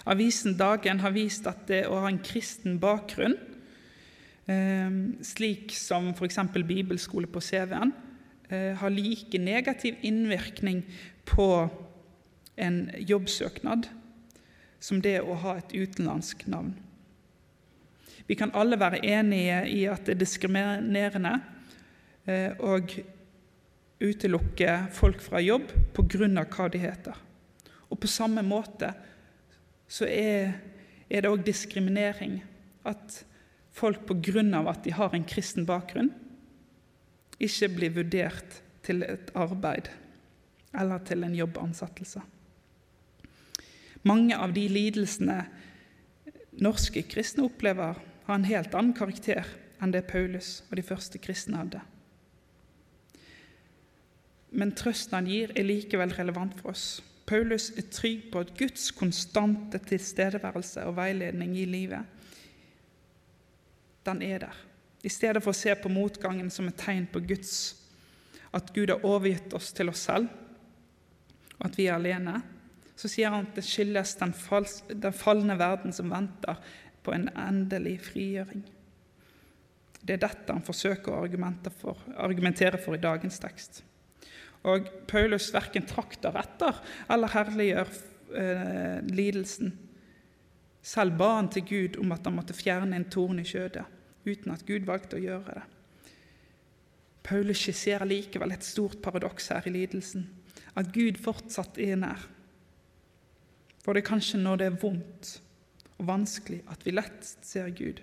Avisen 0.06 0.56
Dagen 0.58 1.00
har 1.00 1.14
vist 1.14 1.46
at 1.46 1.66
det 1.68 1.86
å 1.86 2.00
ha 2.02 2.08
en 2.08 2.20
kristen 2.24 2.78
bakgrunn, 2.80 3.36
eh, 4.46 4.90
slik 5.22 5.72
som 5.72 6.12
f.eks. 6.12 6.38
bibelskole 6.66 7.26
på 7.26 7.40
CV-en, 7.40 7.94
har 8.50 8.90
like 8.90 9.38
negativ 9.38 10.00
innvirkning 10.02 10.82
på 11.24 11.68
en 12.60 12.90
jobbsøknad 12.98 13.88
som 14.80 15.00
det 15.04 15.20
å 15.20 15.36
ha 15.42 15.56
et 15.60 15.74
utenlandsk 15.76 16.46
navn. 16.50 16.74
Vi 18.26 18.36
kan 18.38 18.52
alle 18.54 18.78
være 18.80 19.02
enige 19.06 19.62
i 19.74 19.80
at 19.90 20.06
det 20.06 20.14
er 20.14 20.22
diskriminerende 20.22 21.32
eh, 22.30 22.52
å 22.62 22.76
utelukke 24.00 24.76
folk 24.96 25.20
fra 25.24 25.40
jobb 25.42 25.72
pga. 25.96 26.44
hva 26.44 26.68
de 26.70 26.78
heter. 26.78 27.16
Og 27.90 27.98
på 28.00 28.06
samme 28.06 28.42
måte 28.46 28.92
så 29.90 30.06
er, 30.06 30.54
er 31.10 31.22
det 31.22 31.30
òg 31.30 31.44
diskriminering 31.44 32.40
at 32.86 33.24
folk 33.72 34.06
pga. 34.06 34.44
at 34.68 34.84
de 34.84 34.92
har 34.92 35.14
en 35.14 35.24
kristen 35.24 35.66
bakgrunn, 35.66 36.12
ikke 37.40 37.70
blir 37.76 37.94
vurdert 37.96 38.60
til 38.86 39.04
et 39.06 39.32
arbeid 39.34 39.88
eller 40.78 41.02
til 41.04 41.24
en 41.26 41.34
jobbansettelse. 41.34 42.22
Mange 44.06 44.36
av 44.36 44.54
de 44.56 44.64
lidelsene 44.70 45.40
norske 46.60 47.02
kristne 47.08 47.44
opplever, 47.48 47.98
har 48.26 48.38
en 48.38 48.46
helt 48.46 48.74
annen 48.76 48.94
karakter 48.94 49.48
enn 49.82 49.92
det 49.94 50.06
Paulus 50.10 50.60
og 50.68 50.76
de 50.78 50.84
første 50.86 51.18
kristne 51.22 51.58
hadde. 51.58 51.80
Men 54.50 54.74
trøsten 54.76 55.16
han 55.16 55.30
gir, 55.30 55.54
er 55.54 55.66
likevel 55.66 56.12
relevant 56.16 56.56
for 56.58 56.72
oss. 56.72 57.00
Paulus 57.26 57.70
er 57.78 57.86
trygg 57.94 58.26
på 58.32 58.42
at 58.42 58.52
Guds 58.58 58.90
konstante 58.94 59.78
tilstedeværelse 59.86 60.84
og 60.88 60.96
veiledning 60.98 61.54
i 61.58 61.68
livet, 61.70 62.18
den 64.06 64.22
er 64.26 64.42
der. 64.46 64.56
I 65.02 65.10
stedet 65.12 65.42
for 65.42 65.54
å 65.54 65.56
se 65.56 65.74
på 65.78 65.92
motgangen 65.92 66.50
som 66.52 66.68
et 66.68 66.78
tegn 66.80 67.06
på 67.10 67.22
Guds, 67.24 67.54
at 68.52 68.72
Gud 68.74 68.90
har 68.92 69.04
overgitt 69.06 69.54
oss 69.56 69.70
til 69.76 69.92
oss 69.92 70.04
selv, 70.08 70.28
og 71.58 71.68
at 71.68 71.78
vi 71.78 71.86
er 71.88 71.96
alene, 71.96 72.40
så 73.00 73.08
sier 73.08 73.32
han 73.32 73.46
at 73.48 73.56
det 73.56 73.64
skyldes 73.64 74.16
den, 74.20 74.34
den 75.00 75.16
falne 75.16 75.56
verden 75.60 75.94
som 75.96 76.12
venter 76.12 76.58
på 77.04 77.14
en 77.16 77.30
endelig 77.32 77.96
frigjøring. 78.10 78.64
Det 80.00 80.16
er 80.16 80.24
dette 80.24 80.52
han 80.52 80.64
forsøker 80.64 81.12
å 81.12 81.22
argumentere 82.24 82.80
for 82.80 82.96
i 82.96 83.00
dagens 83.00 83.40
tekst. 83.40 83.82
Og 84.68 84.88
Paulus 85.08 85.48
verken 85.54 85.86
trakter 85.88 86.36
etter 86.40 86.80
eller 87.12 87.32
herliggjør 87.32 87.92
eh, 88.36 88.98
lidelsen. 89.08 89.72
Selv 90.84 91.16
ba 91.20 91.34
han 91.38 91.48
til 91.52 91.64
Gud 91.68 91.98
om 92.00 92.12
at 92.16 92.24
han 92.28 92.36
måtte 92.36 92.56
fjerne 92.56 92.96
en 92.96 93.08
torn 93.12 93.40
i 93.40 93.46
kjødet, 93.48 93.84
uten 94.26 94.52
at 94.52 94.64
Gud 94.68 94.86
valgte 94.88 95.18
å 95.18 95.22
gjøre 95.22 95.56
det. 95.56 95.64
Paulus 97.26 97.60
skisserer 97.60 98.08
likevel 98.08 98.54
et 98.54 98.66
stort 98.66 99.00
paradoks 99.04 99.50
her 99.52 99.66
i 99.68 99.74
lidelsen, 99.74 100.26
at 100.78 100.92
Gud 100.94 101.20
fortsatt 101.20 101.78
er 101.82 101.98
nær. 102.00 102.24
For 103.84 103.94
det 103.94 104.02
er 104.02 104.10
kanskje 104.10 104.40
når 104.40 104.60
det 104.60 104.68
er 104.68 104.78
vondt 104.82 105.34
og 106.00 106.08
vanskelig, 106.08 106.62
at 106.72 106.84
vi 106.86 106.94
lett 106.94 107.26
ser 107.44 107.68
Gud. 107.76 108.00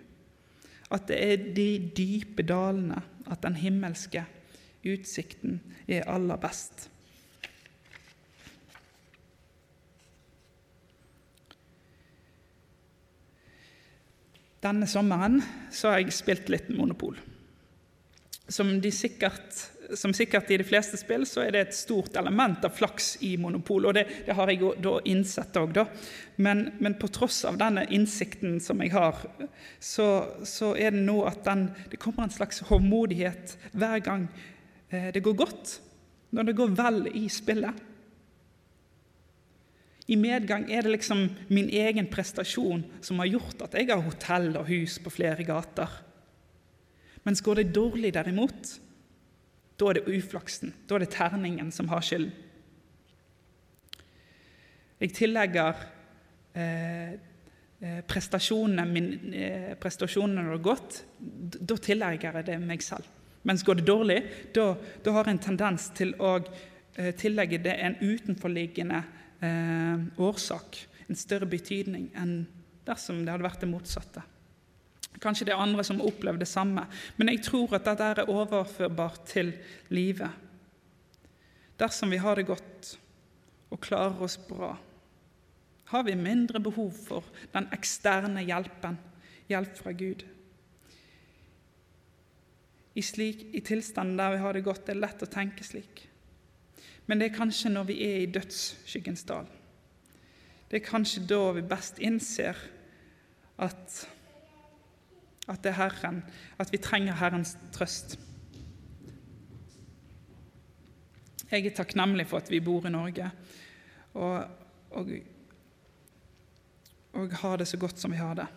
At 0.94 1.08
det 1.10 1.18
er 1.20 1.48
de 1.58 1.70
dype 1.98 2.46
dalene 2.48 3.02
at 3.28 3.42
den 3.44 3.58
himmelske 3.60 4.24
utsikten 4.88 5.60
er 5.88 6.08
aller 6.10 6.40
best. 6.40 6.88
Denne 14.64 14.88
sommeren 14.90 15.42
så 15.72 15.92
har 15.92 16.02
jeg 16.02 16.16
spilt 16.16 16.52
litt 16.52 16.70
Monopol. 16.74 17.18
Som, 18.48 18.70
sikkert, 18.80 19.52
som, 20.00 20.14
sikkert, 20.16 20.50
i 20.52 20.58
de 20.62 20.66
fleste 20.66 20.98
spill 20.98 21.26
så 21.28 21.44
er 21.44 21.52
det 21.52 21.62
et 21.66 21.76
stort 21.76 22.16
element 22.16 22.64
av 22.64 22.72
flaks 22.78 23.18
i 23.28 23.34
Monopol. 23.38 23.90
Og 23.90 23.98
det, 23.98 24.06
det 24.26 24.38
har 24.38 24.52
jeg 24.52 24.72
da 24.84 24.98
innsett 25.12 25.60
òg, 25.60 25.82
men, 26.40 26.70
men, 26.80 26.96
på 27.00 27.12
tross 27.12 27.42
av 27.50 27.60
denne 27.60 27.84
innsikten 27.92 28.62
som 28.64 28.82
jeg 28.82 28.96
har, 28.96 29.20
så, 29.80 30.08
så 30.48 30.74
er 30.80 30.96
det 30.96 31.04
nå 31.04 31.20
at 31.28 31.44
den, 31.46 31.68
det 31.92 32.00
kommer 32.02 32.26
en 32.26 32.38
slags 32.38 32.64
håndmodighet 32.72 33.58
hver 33.76 34.00
gang 34.06 34.30
Eh, 34.90 35.14
det 35.14 35.24
går 35.24 35.34
godt, 35.34 35.82
når 36.32 36.44
det 36.44 36.56
går 36.56 36.76
vel 36.76 37.08
i 37.16 37.28
spillet. 37.30 37.84
I 40.08 40.16
medgang 40.16 40.70
er 40.72 40.86
det 40.86 40.94
liksom 40.94 41.26
min 41.52 41.70
egen 41.70 42.08
prestasjon 42.08 42.86
som 43.04 43.20
har 43.20 43.28
gjort 43.34 43.66
at 43.66 43.76
jeg 43.76 43.90
har 43.92 44.04
hotell 44.06 44.54
og 44.56 44.70
hus 44.70 44.96
på 45.04 45.12
flere 45.12 45.44
gater. 45.48 45.92
Mens 47.28 47.44
går 47.44 47.60
det 47.60 47.74
dårlig, 47.76 48.14
derimot, 48.16 48.78
da 49.78 49.90
er 49.90 50.00
det 50.00 50.08
uflaksen. 50.08 50.72
Da 50.88 50.96
er 50.96 51.04
det 51.04 51.12
terningen 51.12 51.74
som 51.76 51.90
har 51.92 52.06
skylden. 52.06 52.32
Jeg 54.98 55.12
tillegger 55.14 55.82
eh, 56.58 57.12
eh 57.78 58.00
prestasjonene, 58.08 58.86
min, 58.90 59.34
eh, 59.34 59.76
prestasjonene 59.78 60.42
når 60.42 60.48
det 60.48 60.58
har 60.58 60.64
gått, 60.66 61.04
da 61.70 61.78
tillegger 61.78 62.40
jeg 62.40 62.48
det 62.48 62.58
meg 62.64 62.82
selv. 62.82 63.06
Mens 63.44 63.64
går 63.64 63.76
det 63.76 63.86
dårlig, 63.86 64.24
da, 64.56 64.74
har 65.14 65.30
en 65.30 65.40
tendens 65.40 65.92
til 65.96 66.16
å 66.20 66.40
eh, 66.40 67.14
tillegge 67.16 67.60
det 67.62 67.76
en 67.76 68.00
utenforliggende 68.02 69.04
eh, 69.44 70.08
årsak, 70.18 70.80
en 71.08 71.20
større 71.20 71.50
betydning 71.50 72.10
enn 72.18 72.42
dersom 72.88 73.24
det 73.24 73.34
hadde 73.34 73.48
vært 73.48 73.64
det 73.64 73.72
motsatte. 73.72 74.24
Kanskje 75.22 75.48
det 75.48 75.56
er 75.56 75.62
andre 75.64 75.84
som 75.86 76.02
opplever 76.06 76.40
det 76.42 76.50
samme, 76.50 76.84
men 77.18 77.32
jeg 77.32 77.42
tror 77.48 77.74
at 77.78 77.88
dette 77.88 78.12
er 78.12 78.30
overførbart 78.30 79.24
til 79.30 79.52
livet. 79.90 80.30
Dersom 81.78 82.14
vi 82.14 82.22
har 82.22 82.38
det 82.38 82.48
godt 82.50 82.94
og 83.74 83.82
klarer 83.84 84.22
oss 84.24 84.38
bra, 84.48 84.76
har 85.88 86.04
vi 86.04 86.18
mindre 86.20 86.60
behov 86.60 86.92
for 86.92 87.28
den 87.54 87.70
eksterne 87.76 88.44
hjelpen, 88.44 88.98
hjelp 89.48 89.78
fra 89.80 89.94
Gud. 89.96 90.26
I, 92.98 93.04
slik, 93.06 93.46
I 93.54 93.62
tilstanden 93.62 94.18
der 94.20 94.36
vi 94.36 94.42
har 94.42 94.58
det 94.58 94.66
godt, 94.66 94.86
det 94.88 94.96
er 94.96 95.04
lett 95.06 95.24
å 95.24 95.30
tenke 95.30 95.66
slik. 95.66 96.07
Men 97.08 97.20
det 97.20 97.30
er 97.30 97.38
kanskje 97.38 97.72
når 97.72 97.88
vi 97.88 97.98
er 98.04 98.18
i 98.22 98.32
dødsskyggens 98.32 99.24
dal. 99.28 99.48
Det 100.68 100.82
er 100.82 100.88
kanskje 100.88 101.24
da 101.28 101.40
vi 101.56 101.64
best 101.64 102.02
innser 102.04 102.58
at, 103.64 104.08
at 105.48 105.64
det 105.64 105.72
er 105.72 105.80
Herren, 105.80 106.24
at 106.60 106.72
vi 106.72 106.82
trenger 106.84 107.16
Herrens 107.16 107.56
trøst. 107.74 108.18
Jeg 111.48 111.64
er 111.64 111.76
takknemlig 111.76 112.28
for 112.28 112.44
at 112.44 112.52
vi 112.52 112.60
bor 112.60 112.86
i 112.86 112.92
Norge 112.92 113.30
og, 114.18 114.50
og, 114.92 115.12
og 117.14 117.36
har 117.42 117.62
det 117.62 117.68
så 117.68 117.80
godt 117.80 118.02
som 118.02 118.12
vi 118.12 118.20
har 118.20 118.36
det. 118.36 118.48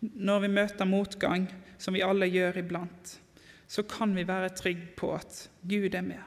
Når 0.00 0.46
vi 0.46 0.52
møter 0.54 0.88
motgang, 0.88 1.48
som 1.78 1.94
vi 1.94 2.04
alle 2.06 2.30
gjør 2.30 2.62
iblant, 2.62 3.16
så 3.70 3.84
kan 3.86 4.14
vi 4.16 4.26
være 4.26 4.50
trygge 4.58 4.88
på 4.98 5.12
at 5.14 5.44
Gud 5.62 5.94
er 5.94 6.02
med. 6.02 6.22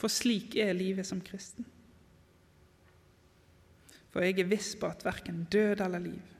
For 0.00 0.10
slik 0.10 0.56
er 0.58 0.74
livet 0.74 1.06
som 1.06 1.20
kristen. 1.22 1.66
For 4.10 4.24
jeg 4.24 4.40
er 4.40 4.50
viss 4.50 4.72
på 4.80 4.88
at 4.90 5.04
verken 5.06 5.44
død 5.52 5.84
eller 5.84 6.02
liv, 6.02 6.32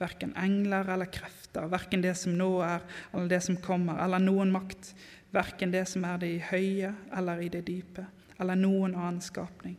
verken 0.00 0.32
engler 0.40 0.88
eller 0.94 1.10
krefter, 1.12 1.68
verken 1.68 2.00
det 2.00 2.14
som 2.16 2.32
nå 2.38 2.48
er 2.64 2.86
eller 3.12 3.28
det 3.28 3.42
som 3.44 3.58
kommer, 3.60 4.00
eller 4.00 4.22
noen 4.22 4.54
makt, 4.54 4.94
verken 5.34 5.74
det 5.74 5.84
som 5.90 6.06
er 6.08 6.22
det 6.22 6.32
i 6.38 6.40
høye 6.48 6.94
eller 7.18 7.44
i 7.44 7.50
det 7.52 7.66
dype, 7.68 8.06
eller 8.40 8.56
noen 8.56 8.96
annen 8.96 9.20
skapning, 9.20 9.76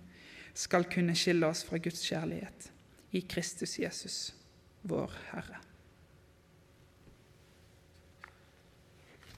skal 0.53 0.85
kunne 0.91 1.17
skille 1.17 1.49
oss 1.49 1.65
fra 1.65 1.81
Guds 1.81 2.05
kjærlighet 2.05 2.69
i 3.17 3.25
Kristus 3.25 3.79
Jesus, 3.81 4.21
vår 4.85 5.17
Herre. 5.31 5.70